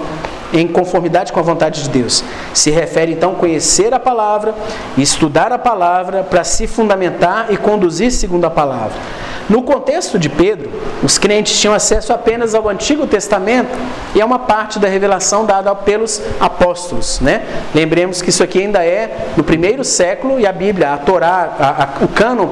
[0.52, 2.24] em conformidade com a vontade de Deus.
[2.52, 4.54] Se refere então a conhecer a palavra,
[4.98, 8.96] estudar a palavra para se fundamentar e conduzir segundo a palavra.
[9.50, 10.70] No contexto de Pedro,
[11.02, 13.76] os crentes tinham acesso apenas ao Antigo Testamento
[14.14, 17.18] e a uma parte da revelação dada pelos apóstolos.
[17.18, 17.42] Né?
[17.74, 21.82] Lembremos que isso aqui ainda é no primeiro século e a Bíblia, a Torá, a,
[21.82, 22.48] a, o cânon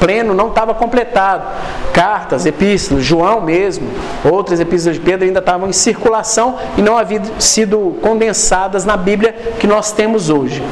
[0.00, 1.44] pleno não estava completado.
[1.92, 3.86] Cartas, epístolas, João mesmo,
[4.24, 9.34] outras epístolas de Pedro ainda estavam em circulação e não haviam sido condensadas na Bíblia
[9.60, 10.62] que nós temos hoje.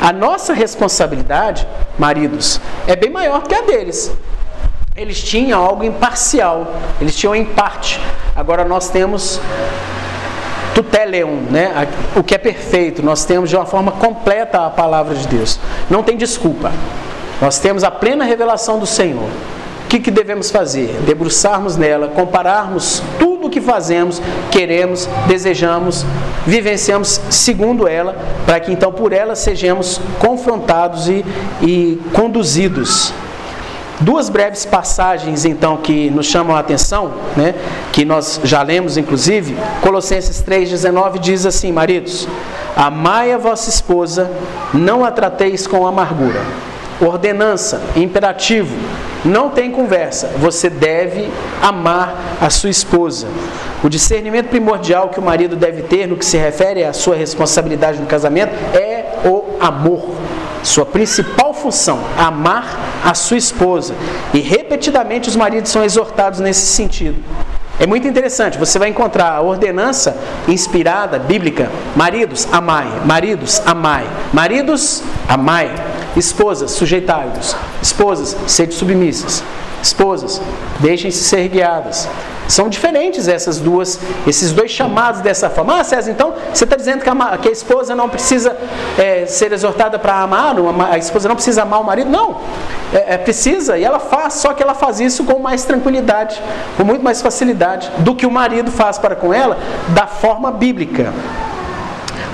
[0.00, 4.10] A nossa responsabilidade, maridos, é bem maior que a deles.
[4.96, 8.00] Eles tinham algo imparcial, eles tinham em parte.
[8.34, 9.40] Agora nós temos
[10.72, 11.88] tuteleum, né?
[12.14, 15.58] o que é perfeito, nós temos de uma forma completa a palavra de Deus.
[15.90, 16.70] Não tem desculpa.
[17.40, 19.28] Nós temos a plena revelação do Senhor.
[19.84, 20.86] O que, que devemos fazer?
[21.04, 24.22] Debruçarmos nela, compararmos tudo o que fazemos,
[24.52, 26.06] queremos, desejamos,
[26.46, 28.16] vivenciamos segundo ela,
[28.46, 31.24] para que então por ela sejamos confrontados e,
[31.62, 33.12] e conduzidos.
[34.00, 37.54] Duas breves passagens então que nos chamam a atenção, né,
[37.92, 42.26] que nós já lemos inclusive, Colossenses 3,19 diz assim: Maridos,
[42.76, 44.30] amai a vossa esposa,
[44.72, 46.40] não a trateis com amargura
[47.00, 48.76] ordenança, imperativo.
[49.24, 50.30] Não tem conversa.
[50.38, 51.30] Você deve
[51.62, 53.26] amar a sua esposa.
[53.82, 57.98] O discernimento primordial que o marido deve ter no que se refere à sua responsabilidade
[57.98, 60.10] no casamento é o amor.
[60.62, 63.94] Sua principal função, amar a sua esposa.
[64.34, 67.16] E repetidamente os maridos são exortados nesse sentido.
[67.80, 75.02] É muito interessante, você vai encontrar a ordenança inspirada, bíblica: maridos, amai, maridos, amai, maridos,
[75.26, 75.74] amai,
[76.16, 79.42] esposas, sujeitai-vos, esposas, sede submissas,
[79.86, 80.40] esposas,
[80.80, 82.08] deixem-se ser guiadas,
[82.48, 85.80] são diferentes essas duas, esses dois chamados dessa forma.
[85.80, 88.56] Ah, César, então você está dizendo que a, que a, esposa não precisa
[88.98, 90.54] é, ser exortada para amar,
[90.90, 92.10] a esposa não precisa amar o marido?
[92.10, 92.40] Não,
[92.92, 96.40] é, é, precisa e ela faz, só que ela faz isso com mais tranquilidade,
[96.76, 99.56] com muito mais facilidade do que o marido faz para com ela,
[99.88, 101.12] da forma bíblica.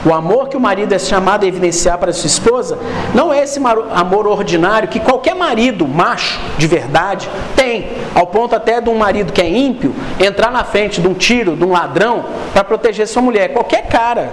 [0.04, 2.78] O amor que o marido é chamado a evidenciar para sua esposa
[3.14, 3.60] não é esse
[3.92, 9.32] amor ordinário que qualquer marido macho de verdade tem, ao ponto até de um marido
[9.32, 13.20] que é ímpio entrar na frente de um tiro, de um ladrão, para proteger sua
[13.20, 13.52] mulher.
[13.52, 14.32] Qualquer cara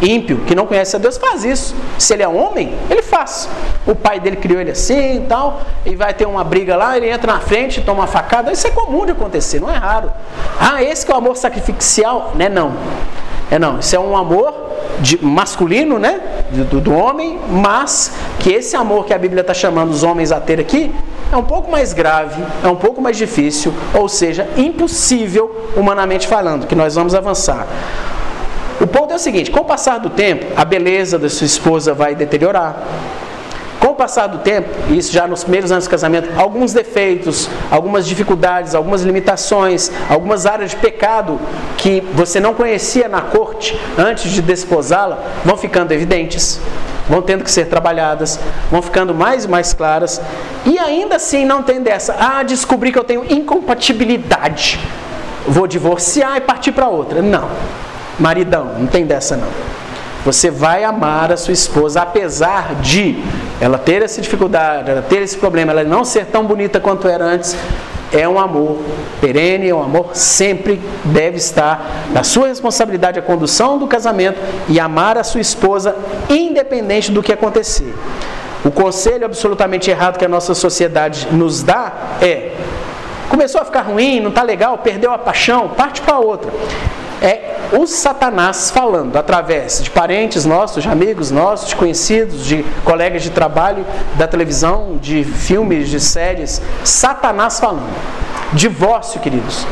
[0.00, 1.74] ímpio que não conhece a Deus faz isso.
[1.98, 3.48] Se ele é homem, ele faz.
[3.86, 7.08] O pai dele criou ele assim e tal, e vai ter uma briga lá, ele
[7.08, 8.50] entra na frente, toma uma facada.
[8.50, 10.10] Isso é comum de acontecer, não é raro.
[10.58, 12.32] Ah, esse que é o amor sacrificial?
[12.34, 12.48] Né?
[12.48, 12.72] Não.
[13.50, 16.20] É não, isso é um amor de, masculino, né?
[16.50, 20.40] Do, do, homem, mas que esse amor que a Bíblia está chamando os homens a
[20.40, 20.92] ter aqui
[21.32, 26.66] é um pouco mais grave, é um pouco mais difícil, ou seja, impossível humanamente falando,
[26.66, 27.66] que nós vamos avançar.
[28.80, 31.94] O ponto é o seguinte: com o passar do tempo, a beleza da sua esposa
[31.94, 32.82] vai deteriorar
[33.82, 38.06] com o passar do tempo, isso já nos primeiros anos de casamento, alguns defeitos, algumas
[38.06, 41.40] dificuldades, algumas limitações, algumas áreas de pecado
[41.76, 46.60] que você não conhecia na corte antes de desposá-la, vão ficando evidentes,
[47.08, 48.38] vão tendo que ser trabalhadas,
[48.70, 50.20] vão ficando mais e mais claras,
[50.64, 54.78] e ainda assim não tem dessa, ah, descobri que eu tenho incompatibilidade,
[55.44, 57.20] vou divorciar e partir para outra.
[57.20, 57.48] Não,
[58.16, 59.81] maridão, não tem dessa não.
[60.24, 63.22] Você vai amar a sua esposa, apesar de
[63.60, 67.24] ela ter essa dificuldade, ela ter esse problema, ela não ser tão bonita quanto era
[67.24, 67.56] antes.
[68.12, 68.78] É um amor
[69.20, 74.78] perene, é um amor sempre deve estar na sua responsabilidade a condução do casamento e
[74.78, 75.96] amar a sua esposa
[76.28, 77.92] independente do que acontecer.
[78.64, 82.52] O conselho absolutamente errado que a nossa sociedade nos dá é
[83.28, 86.52] começou a ficar ruim, não está legal, perdeu a paixão, parte para outra
[87.22, 93.22] é o Satanás falando através de parentes nossos, de amigos nossos, de conhecidos, de colegas
[93.22, 93.84] de trabalho,
[94.16, 96.60] da televisão, de filmes, de séries.
[96.84, 97.92] Satanás falando.
[98.52, 99.66] Divórcio, queridos,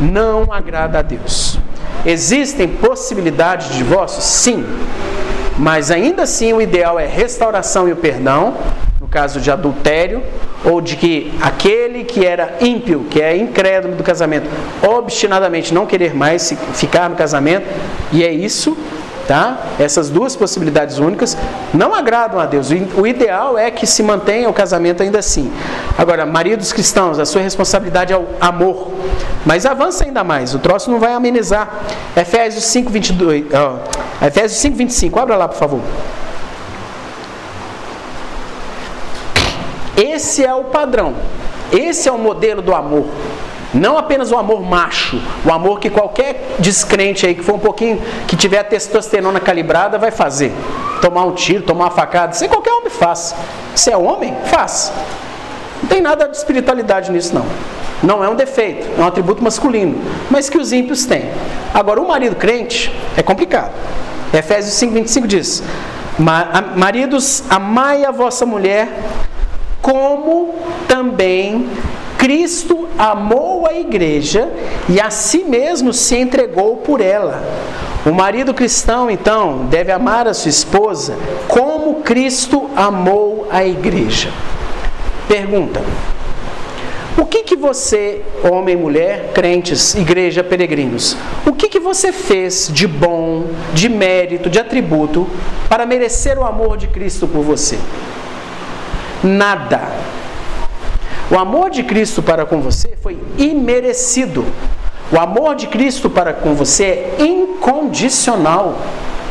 [0.00, 1.58] não agrada a Deus.
[2.04, 4.20] Existem possibilidades de divórcio?
[4.20, 4.66] Sim.
[5.56, 8.54] Mas ainda assim o ideal é restauração e o perdão,
[9.06, 10.20] no caso de adultério,
[10.64, 14.50] ou de que aquele que era ímpio, que é incrédulo do casamento,
[14.82, 17.66] obstinadamente não querer mais ficar no casamento,
[18.10, 18.76] e é isso,
[19.28, 19.60] tá?
[19.78, 21.38] Essas duas possibilidades únicas
[21.72, 22.68] não agradam a Deus.
[22.96, 25.52] O ideal é que se mantenha o casamento ainda assim.
[25.96, 28.90] Agora, maridos cristãos, a sua responsabilidade é o amor.
[29.44, 31.84] Mas avança ainda mais, o troço não vai amenizar.
[32.16, 33.78] Efésios 5, 22, ó,
[34.26, 35.80] Efésios 5, 25, abra lá, por favor.
[39.96, 41.14] Esse é o padrão.
[41.72, 43.06] Esse é o modelo do amor.
[43.74, 48.00] Não apenas o amor macho, o amor que qualquer descrente aí que for um pouquinho,
[48.26, 50.52] que tiver a testosterona calibrada, vai fazer.
[51.02, 53.34] Tomar um tiro, tomar uma facada, isso qualquer homem faz.
[53.74, 54.92] Se é homem, faz.
[55.82, 57.44] Não tem nada de espiritualidade nisso, não.
[58.02, 61.30] Não é um defeito, é um atributo masculino, mas que os ímpios têm.
[61.74, 63.72] Agora, o marido crente é complicado.
[64.32, 65.62] Efésios 5,25 diz:
[66.76, 68.88] Maridos, amai a vossa mulher,
[69.80, 70.54] como
[70.88, 71.68] também
[72.18, 74.48] Cristo amou a igreja
[74.88, 77.42] e a si mesmo se entregou por ela.
[78.04, 81.16] O marido cristão, então, deve amar a sua esposa
[81.48, 84.30] como Cristo amou a igreja.
[85.28, 85.82] Pergunta:
[87.18, 92.86] O que que você, homem mulher, crentes, igreja, peregrinos, o que que você fez de
[92.86, 95.26] bom, de mérito, de atributo
[95.68, 97.78] para merecer o amor de Cristo por você?
[99.26, 99.80] Nada.
[101.28, 104.44] O amor de Cristo para com você foi imerecido.
[105.10, 108.78] O amor de Cristo para com você é incondicional.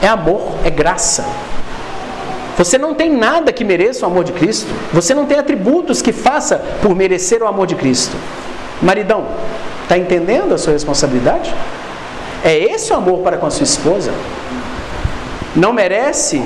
[0.01, 1.25] É amor, é graça.
[2.57, 4.67] Você não tem nada que mereça o amor de Cristo.
[4.93, 8.15] Você não tem atributos que faça por merecer o amor de Cristo.
[8.81, 9.25] Maridão,
[9.83, 11.53] está entendendo a sua responsabilidade?
[12.43, 14.11] É esse o amor para com a sua esposa?
[15.55, 16.43] Não merece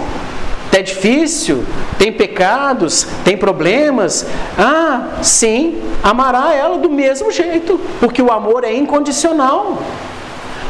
[0.71, 1.63] é difícil,
[1.97, 4.25] tem pecados, tem problemas.
[4.57, 9.81] Ah, sim, amará ela do mesmo jeito, porque o amor é incondicional.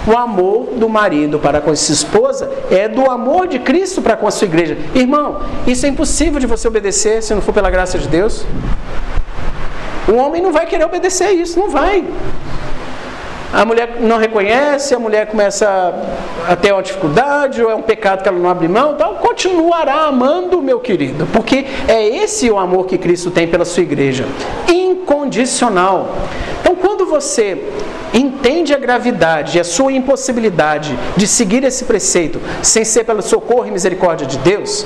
[0.08, 4.16] O amor do marido para com a sua esposa é do amor de Cristo para
[4.16, 4.78] com a sua igreja.
[4.95, 8.45] Irmão, isso é impossível de você obedecer se não for pela graça de Deus.
[10.08, 12.04] O homem não vai querer obedecer isso, não vai.
[13.52, 15.93] A mulher não reconhece, a mulher começa
[16.47, 20.06] a ter uma dificuldade, ou é um pecado que ela não abre mão, então continuará
[20.06, 24.26] amando, meu querido, porque é esse o amor que Cristo tem pela sua igreja
[24.68, 26.16] incondicional.
[26.62, 27.58] Então, quando você
[28.14, 33.66] entende a gravidade e a sua impossibilidade de seguir esse preceito sem ser pelo socorro
[33.66, 34.86] e misericórdia de Deus,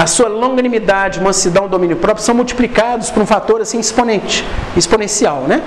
[0.00, 5.62] a sua longanimidade, mansidão, domínio próprio são multiplicados por um fator assim exponente, exponencial, né?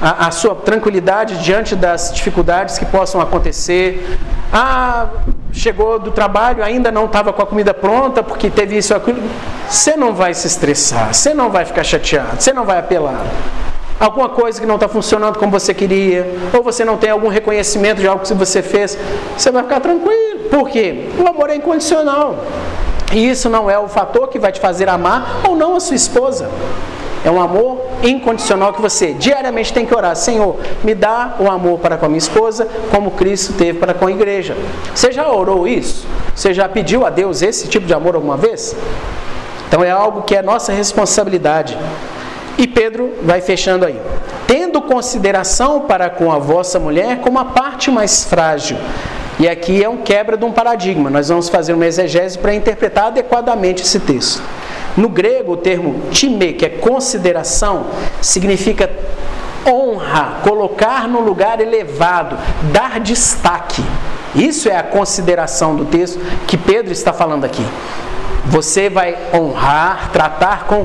[0.00, 4.18] a, a sua tranquilidade diante das dificuldades que possam acontecer.
[4.52, 5.06] Ah,
[5.52, 9.22] chegou do trabalho, ainda não estava com a comida pronta porque teve isso ou aquilo.
[9.68, 13.24] Você não vai se estressar, você não vai ficar chateado, você não vai apelar.
[14.00, 18.00] Alguma coisa que não está funcionando como você queria, ou você não tem algum reconhecimento
[18.00, 18.98] de algo que você fez,
[19.36, 20.48] você vai ficar tranquilo.
[20.50, 21.08] Por quê?
[21.22, 22.44] O amor é incondicional.
[23.10, 25.96] E isso não é o fator que vai te fazer amar ou não a sua
[25.96, 26.48] esposa.
[27.22, 30.16] É um amor incondicional que você diariamente tem que orar.
[30.16, 34.06] Senhor, me dá o amor para com a minha esposa, como Cristo teve para com
[34.06, 34.56] a igreja.
[34.94, 36.06] Você já orou isso?
[36.34, 38.74] Você já pediu a Deus esse tipo de amor alguma vez?
[39.68, 41.76] Então é algo que é nossa responsabilidade.
[42.56, 44.00] E Pedro vai fechando aí.
[44.46, 48.78] Tendo consideração para com a vossa mulher como a parte mais frágil.
[49.40, 51.08] E aqui é um quebra de um paradigma.
[51.08, 54.42] Nós vamos fazer uma exegese para interpretar adequadamente esse texto.
[54.94, 57.86] No grego, o termo time, que é consideração,
[58.20, 58.90] significa
[59.66, 62.36] honra, colocar no lugar elevado,
[62.70, 63.82] dar destaque.
[64.34, 67.64] Isso é a consideração do texto que Pedro está falando aqui.
[68.44, 70.84] Você vai honrar, tratar com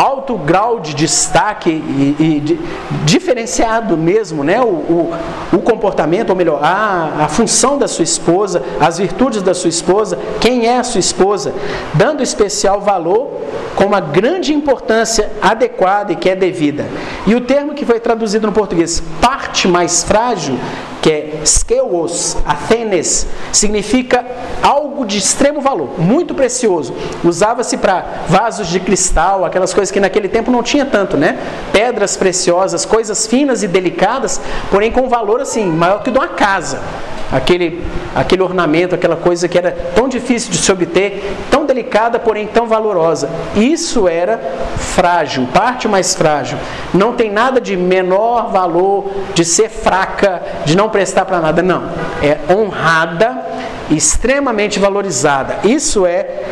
[0.00, 2.58] alto grau de destaque e, e de,
[3.04, 4.58] diferenciado mesmo, né?
[4.62, 5.14] O, o,
[5.52, 10.18] o, comportamento, ou melhor, a, a função da sua esposa, as virtudes da sua esposa,
[10.40, 11.52] quem é a sua esposa,
[11.92, 13.42] dando especial valor
[13.76, 16.86] com uma grande importância adequada e que é devida.
[17.26, 20.58] E o termo que foi traduzido no português, parte mais frágil,
[21.02, 24.24] que é skeos, athenes, significa
[24.62, 26.94] algo de extremo valor, muito precioso.
[27.24, 31.38] Usava-se para vasos de cristal, aquelas coisas que naquele tempo não tinha tanto, né?
[31.72, 34.40] Pedras preciosas, coisas finas e delicadas,
[34.70, 36.80] porém com valor assim, maior que de uma casa
[37.30, 37.82] aquele,
[38.14, 42.66] aquele ornamento, aquela coisa que era tão difícil de se obter, tão delicada, porém tão
[42.66, 43.30] valorosa.
[43.54, 44.38] Isso era
[44.76, 46.58] frágil, parte mais frágil.
[46.92, 51.62] Não tem nada de menor valor, de ser fraca, de não prestar para nada.
[51.62, 51.84] Não.
[52.22, 53.44] É honrada,
[53.90, 55.58] extremamente valorizada.
[55.64, 56.44] Isso é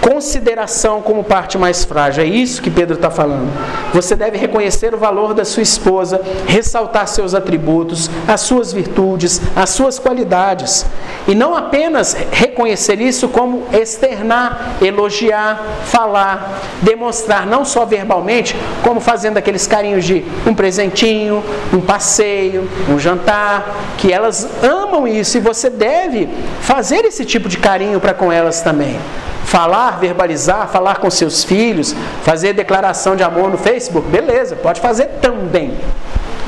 [0.00, 2.22] consideração como parte mais frágil.
[2.22, 3.48] É isso que Pedro está falando.
[3.92, 9.70] Você deve reconhecer o valor da sua esposa, ressaltar seus atributos, as suas virtudes, as
[9.70, 10.86] suas qualidades.
[11.26, 19.36] E não apenas reconhecer isso como externar, elogiar, falar, demonstrar, não só verbalmente, como fazendo
[19.36, 25.68] aqueles carinhos de um presentinho, um passeio, um jantar, que elas amam isso e você
[25.68, 26.28] deve
[26.60, 28.98] fazer esse tipo de carinho para com elas também
[29.44, 35.06] falar, verbalizar, falar com seus filhos, fazer declaração de amor no Facebook, beleza, pode fazer
[35.20, 35.76] também.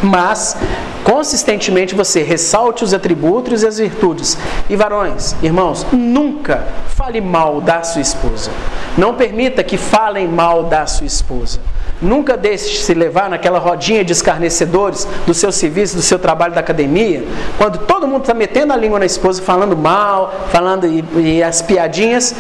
[0.03, 0.57] Mas,
[1.05, 4.37] consistentemente, você ressalte os atributos e as virtudes.
[4.69, 8.51] E varões, irmãos, nunca fale mal da sua esposa.
[8.97, 11.61] Não permita que falem mal da sua esposa.
[12.01, 16.61] Nunca deixe se levar naquela rodinha de escarnecedores do seu serviço, do seu trabalho da
[16.61, 17.25] academia,
[17.59, 21.61] quando todo mundo está metendo a língua na esposa, falando mal, falando e, e as
[21.61, 22.35] piadinhas,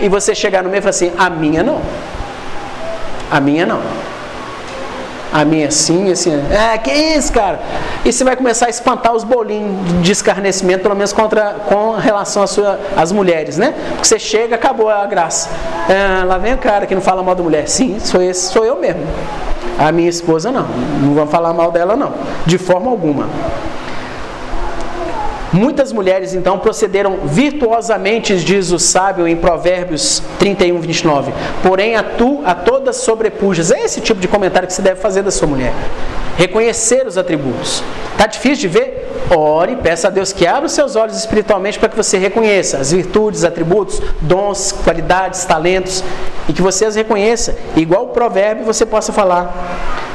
[0.00, 1.80] e você chegar no meio e falar assim: a minha não.
[3.30, 3.80] A minha não.
[5.32, 7.58] A minha sim, assim, é, que isso, cara?
[8.04, 12.42] E você vai começar a espantar os bolinhos de escarnecimento, pelo menos contra, com relação
[12.42, 12.58] às
[12.94, 13.74] às mulheres, né?
[13.92, 15.48] Porque você chega, acabou a graça.
[15.88, 17.66] É, lá vem o cara que não fala mal da mulher.
[17.66, 19.02] Sim, sou esse, sou eu mesmo.
[19.78, 20.66] A minha esposa não.
[21.00, 22.12] Não vamos falar mal dela, não.
[22.44, 23.26] De forma alguma.
[25.52, 31.32] Muitas mulheres então procederam virtuosamente, diz o sábio em Provérbios 31, 29.
[31.62, 33.70] Porém, a tu a todas sobrepujas.
[33.70, 35.74] É esse tipo de comentário que você deve fazer da sua mulher.
[36.38, 37.82] Reconhecer os atributos.
[38.12, 39.12] Está difícil de ver?
[39.36, 42.92] Ore, peça a Deus que abra os seus olhos espiritualmente para que você reconheça as
[42.92, 46.02] virtudes, atributos, dons, qualidades, talentos
[46.48, 47.56] e que você as reconheça.
[47.76, 49.52] Igual o provérbio você possa falar.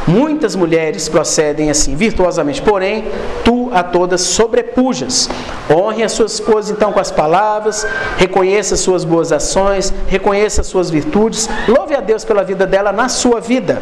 [0.07, 3.09] Muitas mulheres procedem assim, virtuosamente, porém,
[3.43, 5.29] tu a todas sobrepujas.
[5.69, 7.85] Honre a sua esposa então com as palavras,
[8.17, 13.39] reconheça suas boas ações, reconheça suas virtudes, louve a Deus pela vida dela na sua
[13.39, 13.81] vida.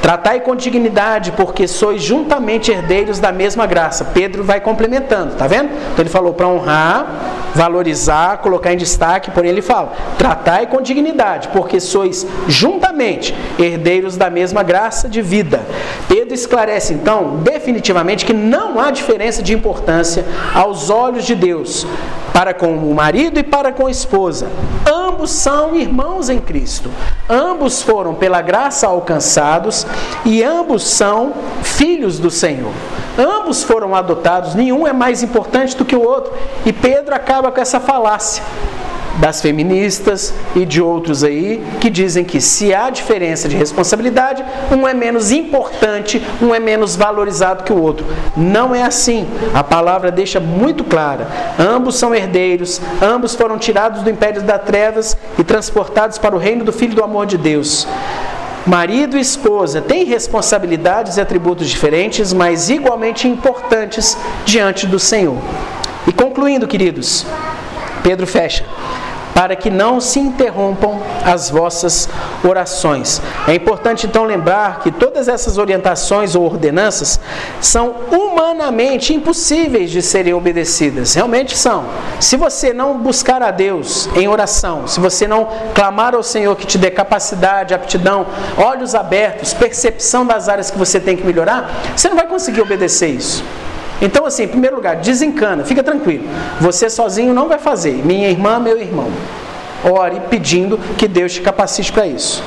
[0.00, 4.04] Tratai com dignidade, porque sois juntamente herdeiros da mesma graça.
[4.06, 5.70] Pedro vai complementando, tá vendo?
[5.92, 7.06] Então ele falou para honrar,
[7.54, 14.30] valorizar, colocar em destaque, porém ele fala: tratai com dignidade, porque sois juntamente herdeiros da
[14.30, 15.60] mesma graça de vida.
[16.08, 20.24] Pedro esclarece então, definitivamente, que não há diferença de importância
[20.54, 21.86] aos olhos de Deus
[22.32, 24.48] para com o marido e para com a esposa.
[24.90, 26.90] Ambos são irmãos em Cristo.
[27.28, 29.86] Ambos foram pela graça alcançados
[30.24, 32.72] e ambos são filhos do Senhor.
[33.18, 36.32] Ambos foram adotados, nenhum é mais importante do que o outro.
[36.64, 38.42] E Pedro acaba com essa falácia
[39.20, 44.42] das feministas e de outros aí que dizem que se há diferença de responsabilidade,
[44.72, 48.06] um é menos importante, um é menos valorizado que o outro.
[48.36, 49.28] Não é assim.
[49.54, 51.28] A palavra deixa muito clara.
[51.58, 56.64] Ambos são herdeiros, ambos foram tirados do império das trevas e transportados para o reino
[56.64, 57.86] do Filho do amor de Deus.
[58.66, 65.36] Marido e esposa têm responsabilidades e atributos diferentes, mas igualmente importantes diante do Senhor.
[66.06, 67.26] E concluindo, queridos,
[68.02, 68.64] Pedro fecha
[69.34, 72.08] para que não se interrompam as vossas
[72.44, 73.20] orações.
[73.46, 77.20] É importante então lembrar que todas essas orientações ou ordenanças
[77.60, 81.14] são humanamente impossíveis de serem obedecidas.
[81.14, 81.84] Realmente são.
[82.18, 86.66] Se você não buscar a Deus em oração, se você não clamar ao Senhor que
[86.66, 88.26] te dê capacidade, aptidão,
[88.56, 93.08] olhos abertos, percepção das áreas que você tem que melhorar, você não vai conseguir obedecer
[93.08, 93.44] isso.
[94.00, 96.24] Então, assim, em primeiro lugar, desencana, fica tranquilo.
[96.60, 98.04] Você sozinho não vai fazer.
[98.04, 99.10] Minha irmã, meu irmão.
[99.84, 102.42] Ore pedindo que Deus te capacite para isso.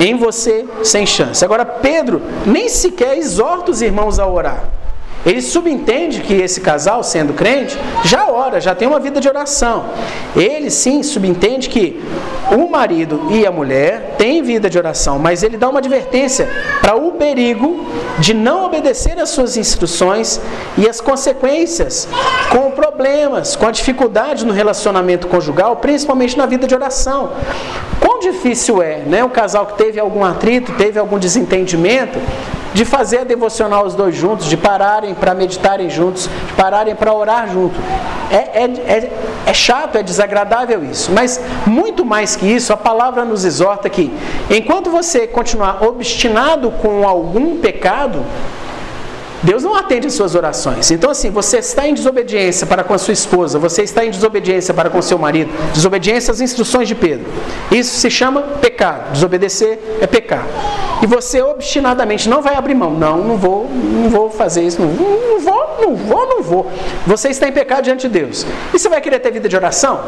[0.00, 1.44] Em você, sem chance.
[1.44, 4.64] Agora, Pedro nem sequer exorta os irmãos a orar.
[5.26, 9.86] Ele subentende que esse casal, sendo crente, já ora, já tem uma vida de oração.
[10.36, 12.00] Ele sim subentende que
[12.50, 16.48] o marido e a mulher têm vida de oração, mas ele dá uma advertência
[16.80, 17.86] para o perigo
[18.18, 20.40] de não obedecer às suas instruções
[20.76, 22.08] e as consequências
[22.50, 27.32] com problemas, com a dificuldade no relacionamento conjugal, principalmente na vida de oração.
[28.00, 29.22] Quão difícil é, né?
[29.24, 32.18] Um casal que teve algum atrito, teve algum desentendimento,
[32.78, 37.12] de fazer a devocional os dois juntos, de pararem para meditarem juntos, de pararem para
[37.12, 37.74] orar junto.
[38.30, 39.12] É, é, é,
[39.46, 44.16] é, chato, é desagradável isso, mas muito mais que isso, a palavra nos exorta que
[44.48, 48.24] enquanto você continuar obstinado com algum pecado,
[49.42, 50.90] Deus não atende às suas orações.
[50.90, 54.74] Então, assim, você está em desobediência para com a sua esposa, você está em desobediência
[54.74, 57.26] para com seu marido, desobediência às instruções de Pedro.
[57.70, 59.12] Isso se chama pecado.
[59.12, 60.46] Desobedecer é pecar.
[61.02, 62.90] E você obstinadamente não vai abrir mão.
[62.90, 64.80] Não, não vou, não vou fazer isso.
[64.80, 66.70] Não, não vou, não vou, não vou.
[67.06, 68.44] Você está em pecado diante de Deus.
[68.74, 70.00] E você vai querer ter vida de oração?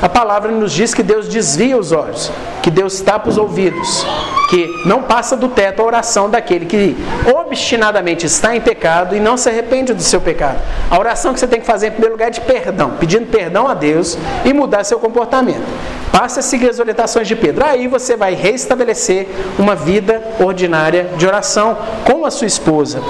[0.00, 2.30] A palavra nos diz que Deus desvia os olhos,
[2.62, 4.06] que Deus tapa os ouvidos,
[4.48, 6.96] que não passa do teto a oração daquele que
[7.38, 10.58] obstinadamente está em pecado e não se arrepende do seu pecado.
[10.90, 13.68] A oração que você tem que fazer em primeiro lugar é de perdão, pedindo perdão
[13.68, 15.66] a Deus e mudar seu comportamento.
[16.10, 17.64] Passe a seguir as orientações de Pedro.
[17.64, 19.28] Aí você vai restabelecer
[19.58, 23.02] uma vida ordinária de oração com a sua esposa.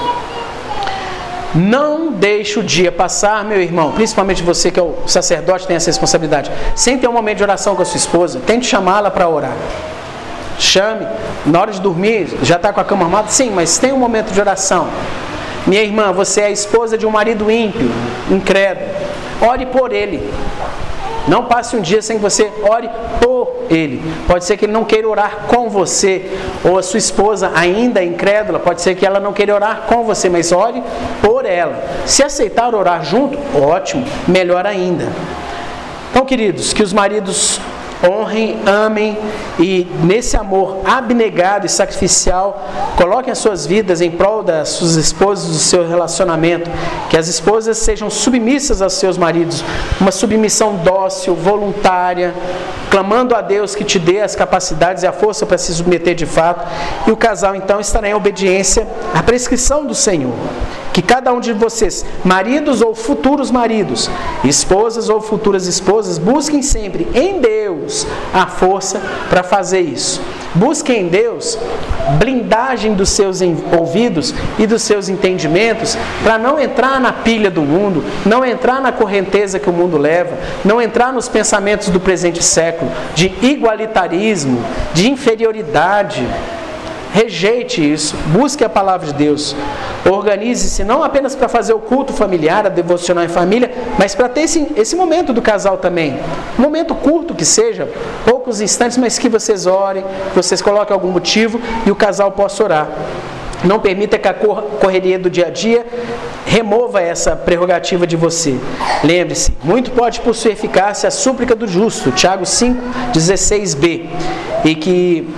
[1.54, 5.88] Não deixe o dia passar, meu irmão, principalmente você que é o sacerdote, tem essa
[5.88, 9.56] responsabilidade, sem ter um momento de oração com a sua esposa, tente chamá-la para orar.
[10.58, 11.06] Chame,
[11.46, 13.28] na hora de dormir, já está com a cama armada?
[13.28, 14.88] Sim, mas tem um momento de oração.
[15.66, 17.90] Minha irmã, você é a esposa de um marido ímpio,
[18.30, 18.88] incrédulo.
[19.40, 20.32] Ore por ele.
[21.28, 22.88] Não passe um dia sem que você ore
[23.20, 24.02] por ele.
[24.26, 26.24] Pode ser que ele não queira orar com você,
[26.64, 30.28] ou a sua esposa ainda incrédula, pode ser que ela não queira orar com você,
[30.30, 30.82] mas ore
[31.22, 31.84] por ela.
[32.06, 35.06] Se aceitar orar junto, ótimo, melhor ainda.
[36.10, 37.60] Então, queridos, que os maridos
[38.04, 39.18] honrem, amem
[39.58, 42.64] e nesse amor abnegado e sacrificial,
[42.96, 46.70] coloquem as suas vidas em prol das suas esposas, do seu relacionamento,
[47.10, 49.64] que as esposas sejam submissas aos seus maridos,
[50.00, 52.34] uma submissão dócil, voluntária,
[52.90, 56.26] clamando a Deus que te dê as capacidades e a força para se submeter de
[56.26, 56.66] fato,
[57.06, 60.34] e o casal então estará em obediência à prescrição do Senhor
[60.92, 64.10] que cada um de vocês, maridos ou futuros maridos,
[64.44, 70.20] esposas ou futuras esposas, busquem sempre em Deus a força para fazer isso.
[70.54, 71.58] Busquem em Deus
[72.18, 73.40] blindagem dos seus
[73.78, 78.90] ouvidos e dos seus entendimentos para não entrar na pilha do mundo, não entrar na
[78.90, 84.64] correnteza que o mundo leva, não entrar nos pensamentos do presente século de igualitarismo,
[84.94, 86.26] de inferioridade,
[87.12, 89.56] Rejeite isso, busque a palavra de Deus.
[90.08, 94.42] Organize-se não apenas para fazer o culto familiar, a devocional em família, mas para ter
[94.42, 96.18] esse, esse momento do casal também.
[96.58, 97.88] Um momento curto que seja,
[98.24, 100.04] poucos instantes, mas que vocês orem,
[100.34, 102.88] vocês coloquem algum motivo e o casal possa orar.
[103.64, 105.84] Não permita que a correria do dia a dia
[106.46, 108.56] remova essa prerrogativa de você.
[109.02, 112.80] Lembre-se, muito pode por sua eficácia a súplica do justo, Tiago 5,
[113.12, 114.06] 16b.
[114.64, 115.28] E que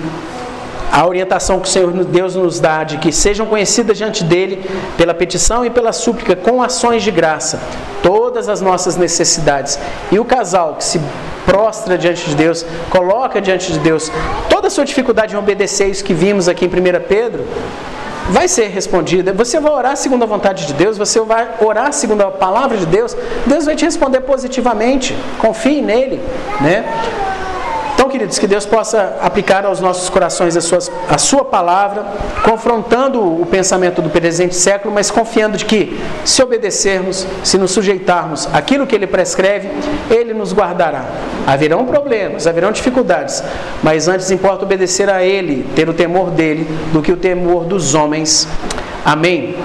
[0.91, 5.15] a orientação que o Senhor Deus nos dá de que sejam conhecidas diante dele pela
[5.15, 7.61] petição e pela súplica com ações de graça
[8.03, 9.79] todas as nossas necessidades.
[10.11, 11.01] E o casal que se
[11.45, 14.11] prostra diante de Deus, coloca diante de Deus
[14.49, 16.73] toda a sua dificuldade em obedecer isso que vimos aqui em 1
[17.09, 17.45] Pedro,
[18.31, 19.33] vai ser respondida.
[19.33, 22.87] Você vai orar segundo a vontade de Deus, você vai orar segundo a palavra de
[22.87, 23.17] Deus,
[23.47, 25.17] Deus vai te responder positivamente.
[25.39, 26.21] Confie nele,
[26.61, 26.85] né?
[28.11, 32.05] Queridos, que Deus possa aplicar aos nossos corações a, a sua palavra,
[32.45, 38.49] confrontando o pensamento do presente século, mas confiando de que, se obedecermos, se nos sujeitarmos
[38.53, 39.69] àquilo que Ele prescreve,
[40.11, 41.05] Ele nos guardará.
[41.47, 43.45] Haverão problemas, haverão dificuldades,
[43.81, 47.95] mas antes importa obedecer a Ele, ter o temor dele, do que o temor dos
[47.95, 48.49] homens.
[49.05, 49.57] Amém.